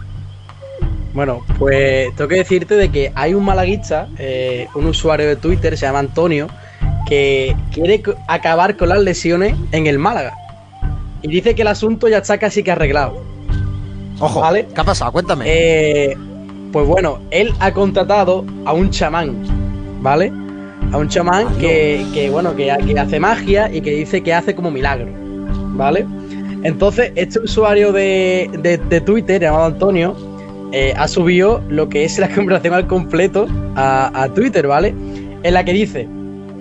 Bueno, 1.14 1.42
pues 1.60 2.16
tengo 2.16 2.30
que 2.30 2.36
decirte 2.36 2.76
de 2.76 2.90
que 2.90 3.12
hay 3.16 3.34
un 3.34 3.44
malaguista, 3.44 4.08
eh, 4.18 4.68
un 4.76 4.86
usuario 4.86 5.28
de 5.28 5.36
Twitter, 5.36 5.78
se 5.78 5.86
llama 5.86 6.00
Antonio, 6.00 6.48
que 7.06 7.56
quiere 7.74 8.02
acabar 8.28 8.78
con 8.78 8.90
las 8.90 9.00
lesiones 9.00 9.56
en 9.74 9.88
el 9.88 10.00
Málaga. 10.00 10.34
Y 11.22 11.28
dice 11.28 11.54
que 11.54 11.64
el 11.64 11.68
asunto 11.68 12.08
ya 12.08 12.20
está 12.20 12.38
casi 12.38 12.64
que 12.64 12.72
arreglado. 12.72 13.22
Ojo, 14.20 14.40
Vale. 14.40 14.68
¿qué 14.74 14.82
ha 14.82 14.84
pasado? 14.84 15.12
Cuéntame. 15.12 15.46
Eh, 15.48 16.18
pues 16.72 16.88
bueno, 16.88 17.20
él 17.32 17.54
ha 17.60 17.74
contratado 17.74 18.46
a 18.66 18.74
un 18.74 18.90
chamán, 18.90 19.44
¿vale? 20.02 20.32
A 20.92 20.98
un 20.98 21.08
chamán 21.08 21.48
que, 21.58 22.06
que, 22.14 22.30
bueno, 22.30 22.56
que, 22.56 22.74
que 22.86 23.00
hace 23.00 23.20
magia 23.20 23.74
y 23.74 23.82
que 23.82 23.92
dice 23.92 24.22
que 24.22 24.34
hace 24.34 24.54
como 24.56 24.72
milagro, 24.72 25.08
¿vale? 25.74 26.06
Entonces, 26.64 27.12
este 27.16 27.40
usuario 27.40 27.92
de, 27.94 28.50
de- 28.62 28.78
de 28.78 29.02
Twitter, 29.02 29.42
llamado 29.42 29.66
Antonio, 29.66 30.16
eh, 30.74 30.94
ha 30.98 31.08
subido 31.08 31.62
lo 31.70 31.88
que 31.90 32.04
es 32.04 32.20
la 32.20 32.30
conversación 32.36 32.74
al 32.74 32.88
completo 32.88 33.48
a, 33.76 34.24
a 34.24 34.34
Twitter, 34.34 34.68
¿vale? 34.68 34.94
En 35.44 35.54
la 35.54 35.64
que 35.64 35.74
dice, 35.74 36.08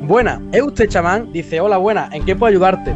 buena, 0.03 0.41
¿es 0.53 0.63
usted 0.63 0.89
chamán? 0.89 1.33
Dice, 1.33 1.61
hola, 1.61 1.77
buena, 1.79 2.09
¿en 2.13 2.25
qué 2.25 2.37
puedo 2.37 2.51
ayudarte? 2.51 2.95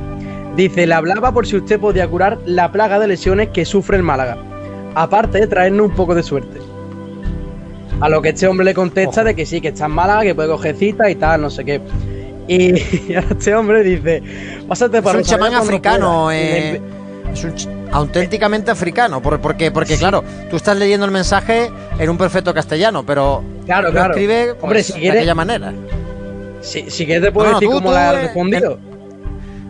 Dice, 0.56 0.86
le 0.86 0.94
hablaba 0.94 1.32
por 1.32 1.46
si 1.46 1.56
usted 1.56 1.80
podía 1.80 2.06
curar 2.08 2.38
la 2.46 2.70
plaga 2.70 2.98
de 3.00 3.08
lesiones 3.08 3.48
que 3.48 3.64
sufre 3.64 3.96
el 3.96 4.02
Málaga 4.04 4.38
aparte 4.96 5.40
de 5.40 5.46
traernos 5.48 5.88
un 5.88 5.94
poco 5.96 6.14
de 6.14 6.22
suerte. 6.22 6.63
A 8.04 8.08
lo 8.10 8.20
que 8.20 8.28
este 8.30 8.46
hombre 8.46 8.64
le 8.66 8.74
contesta 8.74 9.24
de 9.24 9.34
que 9.34 9.46
sí, 9.46 9.62
que 9.62 9.68
está 9.68 9.86
en 9.86 9.92
Málaga, 9.92 10.22
que 10.22 10.34
puede 10.34 10.48
coger 10.48 10.76
cita 10.76 11.08
y 11.08 11.14
tal, 11.14 11.40
no 11.40 11.48
sé 11.48 11.64
qué. 11.64 11.80
Y, 12.46 13.14
ahora 13.14 13.26
este 13.30 13.54
hombre 13.54 13.82
dice, 13.82 14.22
pásate 14.68 14.98
es 14.98 15.02
para 15.02 15.18
un 15.18 15.24
chamán 15.24 15.54
africano, 15.54 16.24
puedas". 16.24 16.38
Y 16.38 16.44
le 16.44 16.70
eh, 16.76 16.80
es 17.32 17.44
un 17.44 17.54
ch- 17.54 17.68
auténticamente 17.92 18.70
africano, 18.70 19.22
por- 19.22 19.40
porque, 19.40 19.70
porque 19.70 19.96
claro, 19.96 20.22
tú 20.50 20.56
estás 20.56 20.76
leyendo 20.76 21.06
el 21.06 21.12
mensaje 21.12 21.70
en 21.98 22.10
un 22.10 22.18
perfecto 22.18 22.52
castellano, 22.52 23.04
pero 23.06 23.42
Claro, 23.64 23.86
lo 23.88 23.92
claro. 23.94 24.10
escribe 24.12 24.50
Hombre, 24.50 24.68
pues, 24.68 24.86
si 24.86 24.92
de 24.92 24.98
quieres- 25.00 25.16
aquella 25.20 25.34
manera. 25.34 25.72
Si, 26.60 26.90
si 26.90 27.06
quieres 27.06 27.24
te 27.24 27.32
puedo 27.32 27.46
No, 27.46 27.52
no, 27.54 27.60
decir 27.60 27.68
tú- 27.70 27.74
cómo 27.82 27.90
tú, 27.90 27.96
eh, 27.96 28.12
respondido. 28.22 28.78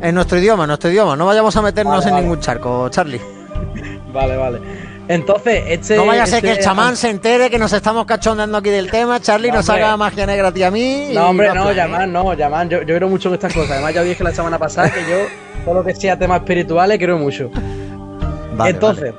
En 0.00 0.14
nuestro 0.16 0.38
idioma, 0.40 0.64
en 0.64 0.68
nuestro 0.68 0.90
idioma, 0.90 1.14
no 1.14 1.26
vayamos 1.26 1.56
a 1.56 1.62
meternos 1.62 1.94
Vale, 1.98 2.06
en 2.08 2.12
vale. 2.14 2.22
ningún 2.24 2.40
charco, 2.40 2.88
Charlie. 2.88 3.20
Vale, 4.12 4.36
vale. 4.36 4.58
Entonces, 5.06 5.64
este... 5.68 5.96
No 5.96 6.06
vaya 6.06 6.22
a 6.22 6.26
ser 6.26 6.36
este- 6.36 6.48
que 6.48 6.52
el 6.54 6.64
chamán 6.64 6.96
se 6.96 7.10
entere 7.10 7.50
que 7.50 7.58
nos 7.58 7.72
estamos 7.74 8.06
cachondeando 8.06 8.56
aquí 8.58 8.70
del 8.70 8.90
tema, 8.90 9.20
Charlie, 9.20 9.48
No, 9.50 9.56
nos 9.56 9.68
hombre. 9.68 9.84
haga 9.84 9.96
magia 9.98 10.26
negra 10.26 10.48
a 10.48 10.52
ti 10.52 10.62
a 10.62 10.70
mí. 10.70 11.08
No, 11.12 11.28
hombre, 11.30 11.48
no, 11.54 11.72
llamar, 11.72 12.08
no, 12.08 12.32
llamar. 12.34 12.68
Yo, 12.68 12.82
yo 12.82 12.96
creo 12.96 13.08
mucho 13.08 13.28
en 13.28 13.34
estas 13.34 13.52
cosas. 13.52 13.72
Además, 13.72 13.92
ya 13.94 14.02
dije 14.02 14.24
la 14.24 14.32
semana 14.32 14.58
pasada 14.58 14.90
que 14.90 15.00
yo, 15.02 15.16
todo 15.64 15.74
lo 15.74 15.84
que 15.84 15.94
sea 15.94 16.18
temas 16.18 16.38
espirituales, 16.40 16.98
creo 16.98 17.18
mucho. 17.18 17.50
Vale, 18.56 18.70
Entonces, 18.70 19.12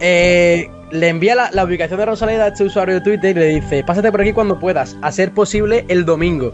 eh, 0.00 0.70
le 0.90 1.08
envía 1.08 1.34
la, 1.34 1.50
la 1.52 1.64
ubicación 1.64 1.98
de 1.98 2.06
Rosaleda 2.06 2.44
a 2.44 2.48
este 2.48 2.64
usuario 2.64 2.94
de 2.94 3.00
Twitter 3.02 3.36
y 3.36 3.40
le 3.40 3.46
dice: 3.46 3.84
Pásate 3.84 4.10
por 4.10 4.20
aquí 4.22 4.32
cuando 4.32 4.58
puedas, 4.58 4.96
a 5.02 5.12
ser 5.12 5.32
posible 5.32 5.84
el 5.88 6.04
domingo. 6.04 6.52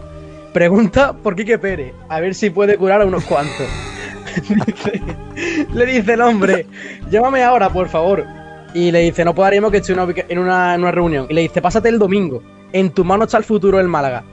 Pregunta 0.53 1.13
por 1.13 1.35
Quique 1.37 1.57
Pérez, 1.57 1.93
a 2.09 2.19
ver 2.19 2.35
si 2.35 2.49
puede 2.49 2.75
curar 2.77 3.01
a 3.01 3.05
unos 3.05 3.23
cuantos. 3.23 3.67
Dice- 4.49 5.01
le 5.73 5.85
dice 5.85 6.13
el 6.13 6.21
hombre: 6.21 6.65
Llámame 7.09 7.43
ahora, 7.43 7.69
por 7.69 7.87
favor. 7.89 8.25
Y 8.73 8.91
le 8.91 8.99
dice: 8.99 9.25
No 9.25 9.33
podremos 9.35 9.71
que 9.71 9.77
estoy 9.77 9.93
en 9.95 10.39
una, 10.39 10.73
en 10.75 10.81
una- 10.81 10.91
reunión. 10.91 11.27
Y 11.29 11.33
le 11.33 11.41
dice: 11.41 11.61
Pásate 11.61 11.89
el 11.89 11.99
domingo. 11.99 12.41
En 12.73 12.91
tu 12.91 13.03
mano 13.03 13.25
está 13.25 13.37
el 13.37 13.43
futuro 13.43 13.77
del 13.77 13.87
Málaga. 13.87 14.23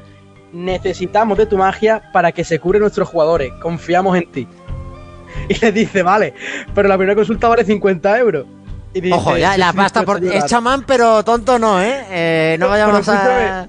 Necesitamos 0.52 1.36
de 1.36 1.46
tu 1.46 1.58
magia 1.58 2.02
para 2.12 2.32
que 2.32 2.44
se 2.44 2.58
curen 2.58 2.80
nuestros 2.82 3.08
jugadores. 3.08 3.52
Confiamos 3.60 4.16
en 4.16 4.30
ti. 4.30 4.48
Y 5.48 5.54
le 5.60 5.72
dice, 5.72 6.02
vale, 6.02 6.32
pero 6.74 6.88
la 6.88 6.96
primera 6.96 7.14
consulta 7.14 7.48
vale 7.48 7.62
50 7.64 8.18
euros. 8.18 8.46
Y 8.94 9.00
dice, 9.02 9.14
Ojo, 9.14 9.36
ya, 9.36 9.52
"Sí, 9.52 9.60
la 9.60 9.72
pasta 9.74 10.02
por... 10.02 10.16
Es 10.24 10.30
ayudar". 10.30 10.48
chamán, 10.48 10.84
pero 10.86 11.22
tonto 11.22 11.58
no, 11.58 11.80
¿eh? 11.82 12.02
Eh, 12.10 12.56
no 12.58 12.66
Pero 12.66 12.70
vayamos 12.70 13.08
a... 13.10 13.68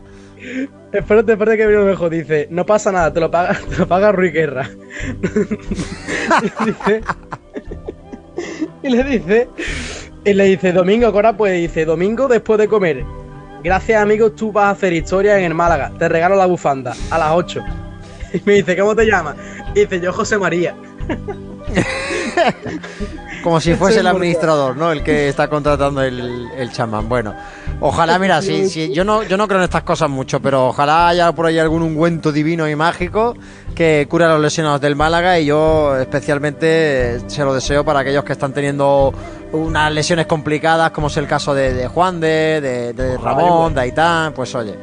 Espérate, 0.93 1.33
espérate 1.33 1.57
que 1.57 1.67
viene 1.67 1.83
mejor. 1.83 2.09
Dice, 2.09 2.47
no 2.49 2.65
pasa 2.65 2.91
nada, 2.93 3.11
te 3.13 3.19
lo 3.19 3.29
paga, 3.29 3.59
te 3.69 3.75
lo 3.75 3.87
paga 3.87 4.11
Rui 4.13 4.31
Guerra. 4.31 4.69
y, 6.41 6.65
dice, 6.65 7.01
y 8.83 8.89
le 8.89 9.03
dice, 9.03 9.49
y 10.29 10.33
le 10.33 10.45
dice, 10.45 10.71
Domingo, 10.71 11.11
¿qué 11.11 11.17
hora 11.17 11.35
puede? 11.35 11.55
Dice, 11.55 11.85
Domingo 11.85 12.27
después 12.27 12.59
de 12.59 12.67
comer. 12.67 13.03
Gracias, 13.63 14.01
amigos, 14.01 14.35
tú 14.35 14.51
vas 14.51 14.65
a 14.65 14.69
hacer 14.71 14.93
historia 14.93 15.37
en 15.37 15.45
el 15.45 15.55
Málaga. 15.55 15.91
Te 15.97 16.07
regalo 16.07 16.35
la 16.35 16.45
bufanda 16.45 16.93
a 17.09 17.17
las 17.17 17.31
8. 17.31 17.63
Y 18.31 18.41
me 18.45 18.53
dice, 18.53 18.77
¿cómo 18.77 18.95
te 18.95 19.05
llamas? 19.05 19.35
Y 19.73 19.79
dice, 19.79 19.99
yo 19.99 20.13
José 20.13 20.37
María. 20.37 20.75
Como 23.43 23.61
si 23.61 23.73
fuese 23.75 24.01
el 24.01 24.07
administrador, 24.07 24.75
¿no? 24.75 24.91
El 24.91 25.01
que 25.03 25.29
está 25.29 25.47
contratando 25.47 26.01
el, 26.01 26.47
el 26.57 26.71
chamán. 26.71 27.07
Bueno, 27.07 27.33
ojalá, 27.79 28.19
mira, 28.19 28.41
si, 28.41 28.67
si- 28.69 28.93
yo, 28.93 29.03
no, 29.05 29.23
yo 29.23 29.37
no 29.37 29.47
creo 29.47 29.59
en 29.59 29.63
estas 29.63 29.83
cosas 29.83 30.09
mucho, 30.09 30.41
pero 30.41 30.67
ojalá 30.67 31.07
haya 31.07 31.31
por 31.31 31.45
ahí 31.45 31.57
algún 31.57 31.81
ungüento 31.81 32.31
divino 32.33 32.67
y 32.67 32.75
mágico 32.75 33.35
que 33.75 34.05
cure 34.09 34.25
a 34.25 34.29
los 34.29 34.41
lesionados 34.41 34.81
del 34.81 34.95
Málaga 34.97 35.39
y 35.39 35.45
yo 35.45 35.95
especialmente 35.97 37.19
se 37.27 37.43
lo 37.45 37.53
deseo 37.53 37.85
para 37.85 37.99
aquellos 37.99 38.23
que 38.25 38.33
están 38.33 38.51
teniendo 38.51 39.13
unas 39.53 39.91
lesiones 39.93 40.25
complicadas, 40.27 40.91
como 40.91 41.07
es 41.07 41.15
el 41.17 41.25
caso 41.27 41.53
de, 41.53 41.73
de 41.73 41.87
Juan 41.87 42.19
de, 42.19 42.59
de, 42.61 42.93
de 42.93 43.17
Ramón, 43.17 43.73
de 43.73 43.81
Aitán. 43.81 44.33
Pues 44.33 44.53
oye, 44.55 44.75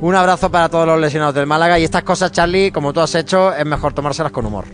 un 0.00 0.14
abrazo 0.14 0.50
para 0.50 0.68
todos 0.68 0.86
los 0.86 1.00
lesionados 1.00 1.34
del 1.34 1.46
Málaga 1.46 1.78
y 1.80 1.84
estas 1.84 2.04
cosas, 2.04 2.30
Charlie, 2.30 2.70
como 2.70 2.92
tú 2.92 3.00
has 3.00 3.14
hecho, 3.16 3.52
es 3.52 3.66
mejor 3.66 3.92
tomárselas 3.92 4.30
con 4.30 4.46
humor. 4.46 4.64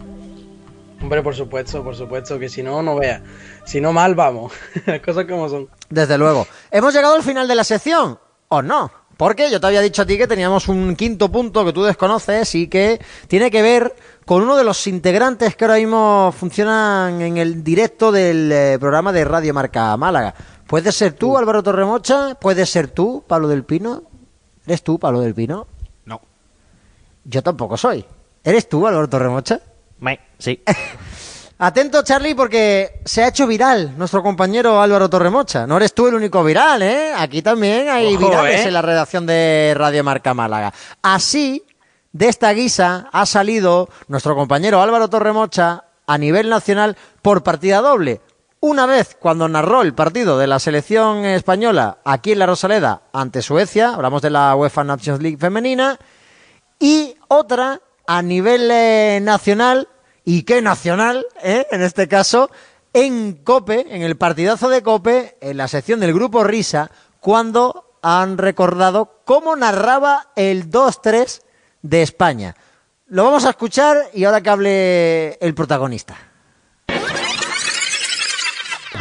Hombre, 1.00 1.22
por 1.22 1.34
supuesto, 1.34 1.82
por 1.82 1.96
supuesto, 1.96 2.38
que 2.38 2.48
si 2.48 2.62
no, 2.62 2.82
no 2.82 2.96
vea. 2.96 3.22
Si 3.64 3.80
no, 3.80 3.92
mal 3.92 4.14
vamos. 4.14 4.52
Las 4.86 5.00
cosas 5.00 5.24
como 5.24 5.48
son. 5.48 5.68
Desde 5.88 6.18
luego. 6.18 6.46
¿Hemos 6.70 6.92
llegado 6.94 7.14
al 7.14 7.22
final 7.22 7.48
de 7.48 7.54
la 7.54 7.64
sección? 7.64 8.18
¿O 8.48 8.62
no? 8.62 8.90
Porque 9.16 9.50
yo 9.50 9.60
te 9.60 9.66
había 9.66 9.82
dicho 9.82 10.02
a 10.02 10.06
ti 10.06 10.16
que 10.16 10.26
teníamos 10.26 10.68
un 10.68 10.96
quinto 10.96 11.30
punto 11.30 11.64
que 11.64 11.72
tú 11.72 11.82
desconoces 11.82 12.54
y 12.54 12.68
que 12.68 13.00
tiene 13.28 13.50
que 13.50 13.60
ver 13.60 13.94
con 14.24 14.42
uno 14.42 14.56
de 14.56 14.64
los 14.64 14.86
integrantes 14.86 15.56
que 15.56 15.64
ahora 15.64 15.76
mismo 15.76 16.32
funcionan 16.36 17.20
en 17.20 17.36
el 17.36 17.62
directo 17.62 18.12
del 18.12 18.50
eh, 18.50 18.78
programa 18.80 19.12
de 19.12 19.24
Radio 19.24 19.52
Marca 19.52 19.94
Málaga. 19.96 20.34
¿Puede 20.66 20.92
ser 20.92 21.12
tú, 21.12 21.36
Álvaro 21.36 21.62
Torremocha? 21.62 22.34
¿Puede 22.36 22.64
ser 22.64 22.88
tú, 22.88 23.24
Pablo 23.26 23.48
del 23.48 23.64
Pino? 23.64 24.04
¿Eres 24.66 24.82
tú, 24.82 24.98
Pablo 24.98 25.20
del 25.20 25.34
Pino? 25.34 25.66
No. 26.06 26.20
Yo 27.24 27.42
tampoco 27.42 27.76
soy. 27.76 28.04
¿Eres 28.42 28.68
tú, 28.68 28.86
Álvaro 28.86 29.08
Torremocha? 29.08 29.60
Sí. 30.38 30.62
Atento, 31.62 32.02
Charlie, 32.02 32.34
porque 32.34 33.02
se 33.04 33.22
ha 33.22 33.28
hecho 33.28 33.46
viral 33.46 33.98
nuestro 33.98 34.22
compañero 34.22 34.80
Álvaro 34.80 35.10
Torremocha. 35.10 35.66
No 35.66 35.76
eres 35.76 35.92
tú 35.92 36.06
el 36.06 36.14
único 36.14 36.42
viral, 36.42 36.80
¿eh? 36.80 37.12
Aquí 37.14 37.42
también 37.42 37.90
hay 37.90 38.14
Ojo, 38.14 38.28
virales 38.28 38.62
¿eh? 38.62 38.68
en 38.68 38.72
la 38.72 38.80
redacción 38.80 39.26
de 39.26 39.74
Radio 39.76 40.02
Marca 40.02 40.32
Málaga. 40.32 40.72
Así 41.02 41.62
de 42.12 42.28
esta 42.28 42.50
guisa 42.52 43.10
ha 43.12 43.26
salido 43.26 43.90
nuestro 44.08 44.34
compañero 44.34 44.80
Álvaro 44.80 45.08
Torremocha 45.08 45.84
a 46.06 46.16
nivel 46.16 46.48
nacional 46.48 46.96
por 47.20 47.42
partida 47.42 47.82
doble. 47.82 48.22
Una 48.60 48.86
vez 48.86 49.16
cuando 49.20 49.46
narró 49.46 49.82
el 49.82 49.92
partido 49.92 50.38
de 50.38 50.46
la 50.46 50.58
selección 50.60 51.26
española 51.26 51.98
aquí 52.04 52.32
en 52.32 52.38
la 52.38 52.46
Rosaleda 52.46 53.02
ante 53.12 53.42
Suecia, 53.42 53.94
hablamos 53.94 54.22
de 54.22 54.30
la 54.30 54.56
UEFA 54.56 54.84
Nations 54.84 55.20
League 55.20 55.36
femenina, 55.38 55.98
y 56.78 57.14
otra 57.28 57.80
a 58.10 58.22
nivel 58.22 58.68
eh, 58.72 59.20
nacional, 59.22 59.86
y 60.24 60.42
qué 60.42 60.60
nacional, 60.62 61.26
eh, 61.44 61.68
en 61.70 61.80
este 61.80 62.08
caso, 62.08 62.50
en 62.92 63.34
Cope, 63.34 63.86
en 63.88 64.02
el 64.02 64.16
partidazo 64.16 64.68
de 64.68 64.82
Cope, 64.82 65.38
en 65.40 65.56
la 65.56 65.68
sección 65.68 66.00
del 66.00 66.12
grupo 66.12 66.42
Risa, 66.42 66.90
cuando 67.20 67.98
han 68.02 68.36
recordado 68.36 69.20
cómo 69.24 69.54
narraba 69.54 70.32
el 70.34 70.72
2-3 70.72 71.42
de 71.82 72.02
España. 72.02 72.56
Lo 73.06 73.22
vamos 73.22 73.44
a 73.44 73.50
escuchar 73.50 73.96
y 74.12 74.24
ahora 74.24 74.40
que 74.40 74.50
hable 74.50 75.34
el 75.34 75.54
protagonista. 75.54 76.16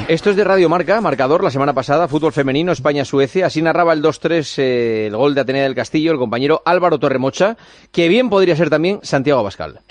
Esto 0.10 0.32
es 0.32 0.36
de 0.36 0.44
Radio 0.44 0.68
Marca, 0.70 1.00
marcador 1.01 1.44
la 1.44 1.51
semana 1.51 1.75
pasada, 1.75 2.08
fútbol 2.08 2.34
femenino, 2.34 2.72
España-Suecia. 2.72 3.46
Así 3.46 3.62
narraba 3.62 3.94
el 3.94 4.01
2-3 4.01 4.56
eh, 4.58 5.06
el 5.06 5.16
gol 5.16 5.36
de 5.36 5.42
Atenea 5.42 5.62
del 5.62 5.75
Castillo, 5.75 6.12
el 6.12 6.18
compañero 6.18 6.63
Álvaro 6.66 6.98
Torremocha, 6.98 7.58
que 7.92 8.08
bien 8.08 8.28
podría 8.28 8.56
ser 8.56 8.72
también 8.72 9.00
Santiago 9.04 9.42
Abascal. 9.42 9.82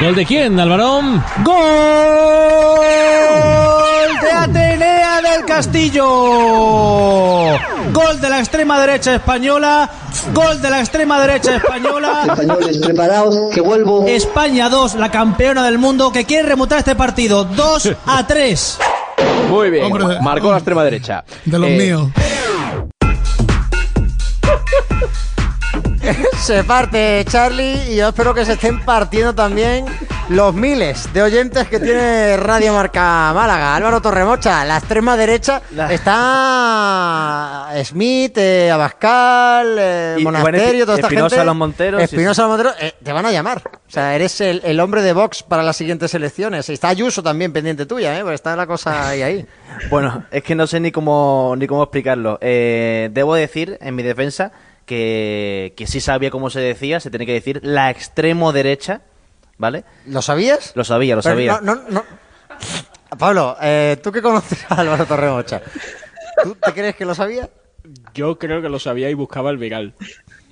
¿Gol 0.00 0.14
de 0.14 0.24
quién, 0.24 0.58
Álvaro? 0.58 1.02
¡Gol 1.44 2.80
de 4.22 4.30
Atenea 4.30 5.20
del 5.20 5.44
Castillo! 5.44 6.06
Gol 7.92 8.18
de 8.18 8.30
la 8.30 8.38
extrema 8.38 8.80
derecha 8.80 9.16
española. 9.16 9.90
Gol 10.32 10.62
de 10.62 10.70
la 10.70 10.80
extrema 10.80 11.20
derecha 11.20 11.56
española. 11.56 12.22
Españoles, 12.26 12.78
preparados, 12.78 13.54
que 13.54 13.60
vuelvo. 13.60 14.06
España 14.06 14.70
2, 14.70 14.94
la 14.94 15.10
campeona 15.10 15.66
del 15.66 15.76
mundo, 15.76 16.12
que 16.12 16.24
quiere 16.24 16.48
remontar 16.48 16.78
este 16.78 16.94
partido 16.94 17.44
2 17.44 17.90
a 18.06 18.26
3. 18.26 18.78
Muy 19.48 19.70
bien, 19.70 19.84
Hombre, 19.84 20.20
marcó 20.20 20.50
la 20.50 20.58
extrema 20.58 20.84
derecha. 20.84 21.24
De 21.44 21.58
los 21.58 21.68
Eh, 21.70 21.76
míos. 21.78 22.08
Se 26.38 26.62
parte 26.62 27.24
Charlie 27.28 27.92
y 27.92 27.96
yo 27.96 28.08
espero 28.08 28.32
que 28.34 28.44
se 28.44 28.52
estén 28.52 28.84
partiendo 28.84 29.34
también 29.34 29.84
los 30.28 30.52
miles 30.54 31.12
de 31.12 31.22
oyentes 31.22 31.68
que 31.68 31.78
tiene 31.78 32.36
Radio 32.36 32.72
Marca 32.72 33.30
Málaga. 33.32 33.76
Álvaro 33.76 34.00
Torremocha, 34.02 34.64
la 34.64 34.78
extrema 34.78 35.16
derecha 35.16 35.62
La- 35.72 35.92
está 35.92 37.84
Smith, 37.84 38.36
eh, 38.36 38.70
Abascal, 38.72 39.76
eh, 39.78 40.16
Y- 40.18 40.24
Monasterio, 40.24 40.84
toda 40.84 40.96
esta 40.98 41.06
Espinosa, 41.06 41.36
gente. 41.36 41.46
Los 41.46 41.54
Monteros, 41.56 42.00
sí, 42.00 42.04
Espinosa 42.04 42.42
Los 42.42 42.50
Monteros, 42.50 42.74
eh, 42.80 42.94
te 43.02 43.12
van 43.12 43.24
a 43.24 43.30
llamar. 43.30 43.62
O 43.66 43.90
sea, 43.90 44.16
eres 44.16 44.40
el, 44.40 44.62
el 44.64 44.80
hombre 44.80 45.02
de 45.02 45.12
Vox 45.12 45.44
para 45.44 45.62
las 45.62 45.76
siguientes 45.76 46.12
elecciones. 46.14 46.68
Está 46.70 46.88
Ayuso 46.88 47.22
también 47.22 47.52
pendiente 47.52 47.86
tuya, 47.86 48.18
¿eh? 48.18 48.22
Porque 48.22 48.34
está 48.34 48.56
la 48.56 48.66
cosa 48.66 49.08
ahí, 49.10 49.22
ahí. 49.22 49.46
Bueno, 49.90 50.24
es 50.32 50.42
que 50.42 50.54
no 50.56 50.66
sé 50.66 50.80
ni 50.80 50.90
cómo, 50.90 51.54
ni 51.56 51.66
cómo 51.68 51.82
explicarlo. 51.84 52.38
Eh, 52.40 53.10
debo 53.12 53.34
decir, 53.36 53.78
en 53.80 53.94
mi 53.94 54.02
defensa, 54.02 54.50
que, 54.86 55.74
que 55.76 55.86
sí 55.86 56.00
sabía 56.00 56.30
cómo 56.30 56.50
se 56.50 56.60
decía, 56.60 56.98
se 56.98 57.10
tiene 57.10 57.26
que 57.26 57.32
decir 57.34 57.60
la 57.62 57.90
extremo 57.90 58.52
derecha, 58.52 59.02
¿vale? 59.58 59.84
¿Lo 60.06 60.22
sabías? 60.22 60.72
Lo 60.74 60.84
sabía, 60.84 61.16
lo 61.16 61.22
Pero 61.22 61.34
sabía. 61.34 61.60
no- 61.62 61.74
no- 61.76 61.82
no- 61.90 62.04
Pablo, 63.18 63.56
eh, 63.62 63.98
tú 64.02 64.12
que 64.12 64.20
conoces 64.22 64.64
a 64.70 64.74
Álvaro 64.80 65.06
Torremocha, 65.06 65.62
¿tú 66.42 66.54
te 66.56 66.72
crees 66.72 66.96
que 66.96 67.04
lo 67.04 67.14
sabía? 67.14 67.48
Yo 68.14 68.38
creo 68.38 68.60
que 68.60 68.68
lo 68.68 68.78
sabía 68.78 69.08
y 69.10 69.14
buscaba 69.14 69.50
el 69.50 69.58
viral. 69.58 69.94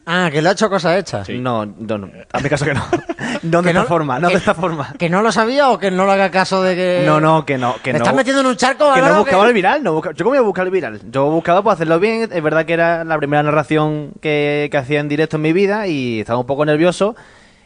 Ah, 0.06 0.28
que 0.30 0.42
lo 0.42 0.50
ha 0.50 0.52
hecho 0.52 0.68
cosa 0.68 0.96
hecha. 0.98 1.24
Sí. 1.24 1.38
No, 1.38 1.64
no, 1.64 1.96
no. 1.98 2.10
Hazme 2.30 2.50
caso 2.50 2.64
que 2.66 2.74
no. 2.74 2.84
No 3.42 3.60
de 3.62 3.70
esta 3.70 3.84
forma, 3.84 4.18
no 4.20 4.28
que- 4.28 4.34
de 4.34 4.38
esta 4.38 4.54
forma. 4.54 4.94
¿Que 4.98 5.10
no 5.10 5.20
lo 5.22 5.32
sabía 5.32 5.70
o 5.70 5.78
que 5.78 5.90
no 5.90 6.06
le 6.06 6.12
haga 6.12 6.30
caso 6.30 6.62
de 6.62 6.74
que.? 6.76 7.02
No, 7.04 7.20
no, 7.20 7.44
que 7.44 7.58
no, 7.58 7.74
que 7.82 7.92
¿Me 7.92 7.98
no. 7.98 8.04
estás 8.04 8.14
metiendo 8.16 8.40
en 8.42 8.46
un 8.46 8.56
charco, 8.56 8.92
Que 8.94 9.00
no 9.02 9.18
buscaba 9.18 9.42
que- 9.42 9.48
el 9.48 9.54
viral, 9.54 9.82
no 9.82 9.92
busca- 9.94 10.12
yo 10.12 10.18
cómo 10.24 10.30
voy 10.30 10.38
a 10.38 10.42
buscar 10.42 10.64
el 10.66 10.70
viral. 10.70 11.00
Yo 11.10 11.26
buscaba 11.26 11.62
por 11.62 11.72
hacerlo 11.72 11.98
bien, 11.98 12.30
es 12.32 12.42
verdad 12.42 12.64
que 12.64 12.72
era 12.74 13.02
la 13.04 13.18
primera 13.18 13.42
narración 13.42 14.12
que, 14.20 14.68
que 14.70 14.76
hacía 14.78 15.00
en 15.00 15.08
directo 15.08 15.36
en 15.36 15.42
mi 15.42 15.52
vida 15.52 15.86
y 15.86 16.20
estaba 16.20 16.38
un 16.38 16.46
poco 16.46 16.64
nervioso 16.64 17.16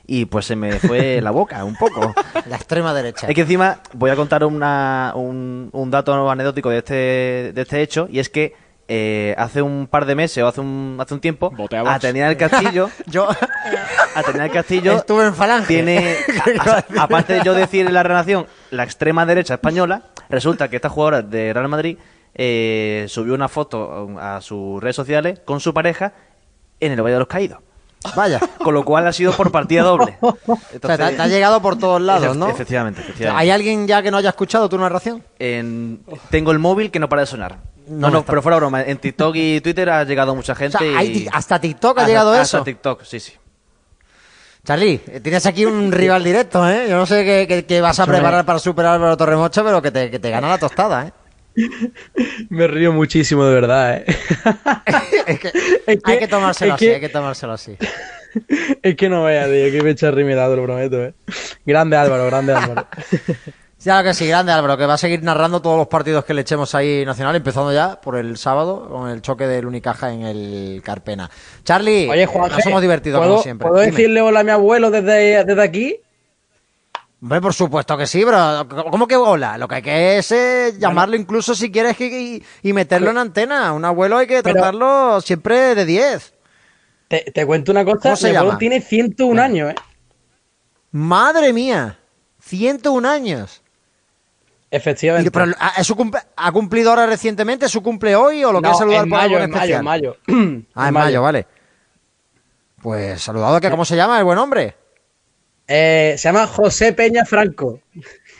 y 0.08 0.24
pues 0.24 0.46
se 0.46 0.56
me 0.56 0.72
fue 0.80 1.20
la 1.22 1.30
boca 1.30 1.62
un 1.64 1.76
poco. 1.76 2.12
La 2.46 2.56
extrema 2.56 2.92
derecha. 2.94 3.26
Es 3.28 3.34
que 3.34 3.42
encima 3.42 3.80
voy 3.92 4.10
a 4.10 4.16
contar 4.16 4.42
una, 4.44 5.12
un, 5.14 5.68
un 5.72 5.90
dato 5.90 6.28
anecdótico 6.30 6.70
de 6.70 6.78
este, 6.78 7.52
de 7.54 7.60
este 7.62 7.82
hecho 7.82 8.08
y 8.10 8.18
es 8.18 8.28
que 8.28 8.54
eh, 8.90 9.34
hace 9.36 9.60
un 9.60 9.86
par 9.86 10.06
de 10.06 10.14
meses 10.14 10.42
o 10.42 10.48
hace 10.48 10.62
un, 10.62 10.96
hace 10.98 11.12
un 11.12 11.20
tiempo 11.20 11.50
Vox. 11.50 11.74
Atenea 11.74 12.28
del 12.28 12.38
Castillo 12.38 12.88
Yo 13.06 13.28
Atenea 14.14 14.44
del 14.44 14.50
Castillo 14.52 14.92
estuve 14.96 15.26
en 15.26 15.34
Falange. 15.34 15.66
tiene, 15.68 16.16
a- 16.58 16.78
a- 16.98 17.02
aparte 17.02 17.34
de 17.34 17.42
yo 17.44 17.52
decir 17.52 17.86
en 17.86 17.92
la 17.92 18.02
relación 18.02 18.46
la 18.70 18.84
extrema 18.84 19.26
derecha 19.26 19.54
española, 19.54 20.04
resulta 20.30 20.68
que 20.68 20.76
esta 20.76 20.88
jugadora 20.88 21.20
de 21.20 21.52
Real 21.52 21.68
Madrid 21.68 21.98
eh, 22.34 23.04
subió 23.08 23.34
una 23.34 23.48
foto 23.48 24.18
a 24.18 24.40
sus 24.40 24.82
redes 24.82 24.96
sociales 24.96 25.40
con 25.44 25.60
su 25.60 25.74
pareja 25.74 26.14
en 26.80 26.92
el 26.92 27.02
Valle 27.02 27.12
de 27.14 27.18
los 27.18 27.28
Caídos. 27.28 27.58
Vaya. 28.14 28.40
Con 28.62 28.74
lo 28.74 28.84
cual 28.84 29.06
ha 29.06 29.12
sido 29.12 29.32
por 29.32 29.50
partida 29.50 29.82
doble. 29.82 30.16
O 30.22 30.58
sea, 30.86 30.96
te, 30.96 31.02
ha- 31.02 31.16
te 31.16 31.22
ha 31.22 31.26
llegado 31.26 31.60
por 31.60 31.78
todos 31.78 32.00
lados, 32.00 32.36
¿no? 32.36 32.48
Efectivamente, 32.48 33.00
efectivamente. 33.00 33.40
¿Hay 33.42 33.50
alguien 33.50 33.86
ya 33.88 34.02
que 34.02 34.10
no 34.10 34.16
haya 34.18 34.28
escuchado 34.30 34.68
tu 34.68 34.78
narración? 34.78 35.22
En- 35.38 36.00
tengo 36.30 36.52
el 36.52 36.58
móvil 36.58 36.90
que 36.90 36.98
no 37.00 37.08
para 37.08 37.22
de 37.22 37.26
sonar. 37.26 37.58
No 37.88 38.10
No, 38.10 38.24
pero 38.24 38.42
fuera 38.42 38.56
broma. 38.58 38.82
En 38.82 38.98
TikTok 38.98 39.34
y 39.36 39.60
Twitter 39.60 39.88
ha 39.90 40.04
llegado 40.04 40.34
mucha 40.34 40.52
O 40.52 40.56
gente. 40.56 40.78
sea, 40.78 41.02
y- 41.02 41.26
hasta 41.32 41.58
TikTok 41.60 41.98
ha 41.98 42.00
Hasta- 42.02 42.08
llegado 42.08 42.30
hasta 42.32 42.42
eso. 42.58 42.62
TikTok, 42.64 43.02
sí, 43.04 43.18
sí. 43.18 43.32
Charlie, 44.64 44.98
tienes 45.22 45.46
aquí 45.46 45.64
un 45.64 45.90
rival 45.90 46.22
directo, 46.22 46.68
¿eh? 46.68 46.86
Yo 46.90 46.96
no 46.96 47.06
sé 47.06 47.24
qué, 47.24 47.46
qué- 47.48 47.64
qué 47.64 47.80
vas 47.80 47.98
a 48.00 48.06
preparar 48.06 48.44
para 48.44 48.58
superar 48.58 48.92
a 48.92 48.94
Álvaro 48.96 49.16
Torremocha, 49.16 49.64
pero 49.64 49.80
que 49.80 49.90
te, 49.90 50.10
que 50.10 50.18
te 50.18 50.30
gana 50.30 50.48
la 50.48 50.58
tostada, 50.58 51.06
¿eh? 51.06 51.12
Me 52.48 52.66
río 52.66 52.92
muchísimo, 52.92 53.44
de 53.44 53.54
verdad, 53.54 53.96
¿eh? 53.96 54.04
Es 55.26 55.40
que 55.40 55.48
Es 55.86 55.98
hay 56.04 56.18
que- 56.18 56.28
tomárselo 56.28 56.70
es 56.74 56.76
así, 56.76 56.88
hay 56.88 57.00
que 57.00 57.08
tomárselo 57.08 57.52
así. 57.52 57.76
Es 58.82 58.94
que 58.96 59.08
no 59.08 59.24
vea, 59.24 59.46
tío, 59.46 59.70
que 59.72 59.80
me 59.82 59.90
echa 59.90 60.12
me 60.12 60.34
da, 60.34 60.48
te 60.50 60.56
lo 60.56 60.64
prometo, 60.64 61.02
¿eh? 61.02 61.14
Grande 61.64 61.96
Álvaro, 61.96 62.26
grande 62.26 62.52
Álvaro. 62.54 62.86
Claro 63.80 64.08
que 64.08 64.12
sí, 64.12 64.26
grande 64.26 64.50
Álvaro, 64.50 64.76
que 64.76 64.86
va 64.86 64.94
a 64.94 64.98
seguir 64.98 65.22
narrando 65.22 65.62
todos 65.62 65.78
los 65.78 65.86
partidos 65.86 66.24
que 66.24 66.34
le 66.34 66.40
echemos 66.40 66.74
ahí 66.74 67.04
nacional, 67.06 67.36
empezando 67.36 67.72
ya 67.72 68.00
por 68.00 68.16
el 68.16 68.36
sábado 68.36 68.88
con 68.90 69.08
el 69.08 69.22
choque 69.22 69.46
del 69.46 69.66
Unicaja 69.66 70.12
en 70.12 70.22
el 70.24 70.82
Carpena. 70.84 71.30
Charlie, 71.62 72.08
Oye, 72.10 72.26
Juan, 72.26 72.50
nos 72.50 72.66
hemos 72.66 72.82
divertido 72.82 73.18
¿puedo, 73.18 73.30
como 73.34 73.42
siempre. 73.44 73.68
¿Puedo 73.68 73.80
Dime. 73.84 73.92
decirle 73.96 74.20
hola 74.20 74.40
a 74.40 74.42
mi 74.42 74.50
abuelo 74.50 74.90
desde, 74.90 75.44
desde 75.44 75.62
aquí? 75.62 76.00
Hombre, 77.20 77.40
por 77.40 77.52
supuesto 77.52 77.96
que 77.96 78.06
sí, 78.06 78.22
pero 78.24 78.66
¿cómo 78.90 79.08
que 79.08 79.16
hola? 79.16 79.58
Lo 79.58 79.66
que 79.66 79.74
hay 79.76 79.82
que 79.82 80.18
es 80.18 80.30
eh, 80.30 80.74
llamarlo 80.78 81.16
incluso 81.16 81.54
si 81.54 81.70
quieres 81.72 82.00
y, 82.00 82.42
y 82.62 82.72
meterlo 82.72 83.10
en 83.10 83.18
antena. 83.18 83.72
Un 83.72 83.84
abuelo 83.84 84.18
hay 84.18 84.26
que 84.28 84.40
Pero- 84.42 84.54
tratarlo 84.54 85.20
siempre 85.20 85.74
de 85.74 85.84
10. 85.84 86.34
Te, 87.08 87.30
te 87.32 87.44
cuento 87.46 87.72
una 87.72 87.84
cosa, 87.84 87.98
¿Cómo 88.02 88.16
se 88.16 88.30
mi 88.30 88.36
abuelo 88.36 88.50
llama? 88.52 88.58
tiene 88.58 88.80
101 88.80 89.42
años, 89.42 89.70
¿eh? 89.70 89.74
Madre 90.92 91.52
mía, 91.52 91.98
101 92.40 93.08
años. 93.08 93.62
Efectivamente. 94.70 95.30
Pero, 95.30 95.52
¿ha, 95.58 95.80
es 95.80 95.86
su 95.86 95.96
cumple- 95.96 96.22
¿Ha 96.36 96.52
cumplido 96.52 96.90
ahora 96.90 97.06
recientemente? 97.06 97.68
¿Su 97.68 97.82
cumple 97.82 98.14
hoy 98.14 98.44
o 98.44 98.52
lo 98.52 98.60
No, 98.60 98.70
que 98.72 98.76
saludar 98.78 99.04
en 99.04 99.10
por 99.10 99.18
mayo, 99.18 99.38
en 99.38 99.42
en 99.44 99.50
mayo, 99.50 99.58
especial? 99.58 99.78
en 99.80 99.84
mayo. 99.84 100.16
Ah, 100.74 100.88
en 100.88 100.94
mayo, 100.94 101.22
vale. 101.22 101.46
Pues 102.82 103.20
saludado, 103.22 103.60
que 103.60 103.70
¿cómo 103.70 103.84
se 103.84 103.96
llama 103.96 104.18
el 104.18 104.24
buen 104.24 104.38
hombre? 104.38 104.76
Eh, 105.68 106.14
se 106.16 106.28
llama 106.28 106.46
José 106.46 106.92
Peña 106.94 107.24
Franco. 107.26 107.80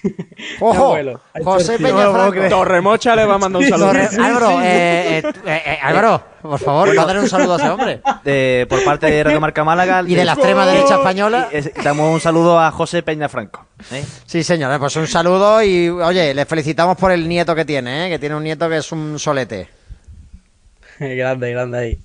¡Ojo! 0.60 0.84
abuelo. 0.86 1.20
José 1.44 1.76
Peña 1.78 2.04
no 2.04 2.12
Franco. 2.14 2.48
Torremocha 2.48 3.14
le 3.16 3.24
va 3.26 3.34
a 3.34 3.38
mandar 3.38 3.60
un 3.62 3.68
saludo. 3.68 3.86
Torre- 3.88 4.08
Álvaro, 4.18 4.50
eh, 4.62 5.18
eh, 5.18 5.22
eh, 5.44 5.62
eh, 5.66 5.78
Álvaro, 5.82 6.22
por 6.40 6.58
favor, 6.60 6.94
mándale 6.94 7.20
un 7.20 7.28
saludo 7.28 7.54
a 7.54 7.56
ese 7.58 7.68
hombre. 7.68 8.00
De- 8.24 8.66
por 8.70 8.82
parte 8.84 9.10
de 9.10 9.24
Radio 9.24 9.40
Marca 9.40 9.62
Málaga. 9.64 10.02
Y 10.06 10.14
de 10.14 10.24
la 10.24 10.32
extrema 10.34 10.66
derecha 10.66 10.94
española. 10.96 11.48
y 11.52 11.56
es- 11.56 11.72
damos 11.84 12.14
un 12.14 12.20
saludo 12.20 12.58
a 12.58 12.70
José 12.70 13.02
Peña 13.02 13.28
Franco. 13.28 13.66
¿eh? 13.92 14.04
Sí, 14.24 14.42
señor, 14.42 14.78
pues 14.78 14.96
un 14.96 15.06
saludo 15.06 15.62
y, 15.62 15.88
oye, 15.88 16.32
le 16.32 16.46
felicitamos 16.46 16.96
por 16.96 17.12
el 17.12 17.28
nieto 17.28 17.54
que 17.54 17.64
tiene, 17.64 18.06
¿eh? 18.06 18.10
que 18.10 18.18
tiene 18.18 18.36
un 18.36 18.44
nieto 18.44 18.68
que 18.68 18.78
es 18.78 18.90
un 18.92 19.18
solete. 19.18 19.68
grande, 20.98 21.50
grande 21.52 21.78
ahí. 21.78 21.98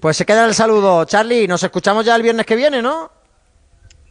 Pues 0.00 0.16
se 0.16 0.24
queda 0.24 0.46
el 0.46 0.54
saludo, 0.54 1.04
Charlie, 1.04 1.46
nos 1.46 1.62
escuchamos 1.62 2.04
ya 2.04 2.16
el 2.16 2.22
viernes 2.22 2.46
que 2.46 2.56
viene, 2.56 2.80
¿no? 2.80 3.10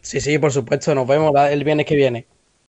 Sí, 0.02 0.20
sí, 0.20 0.38
por 0.38 0.52
supuesto, 0.52 0.94
nos 0.94 1.06
vemos 1.06 1.32
el 1.50 1.64
viernes 1.64 1.86
que 1.86 1.94
viene. 1.96 2.26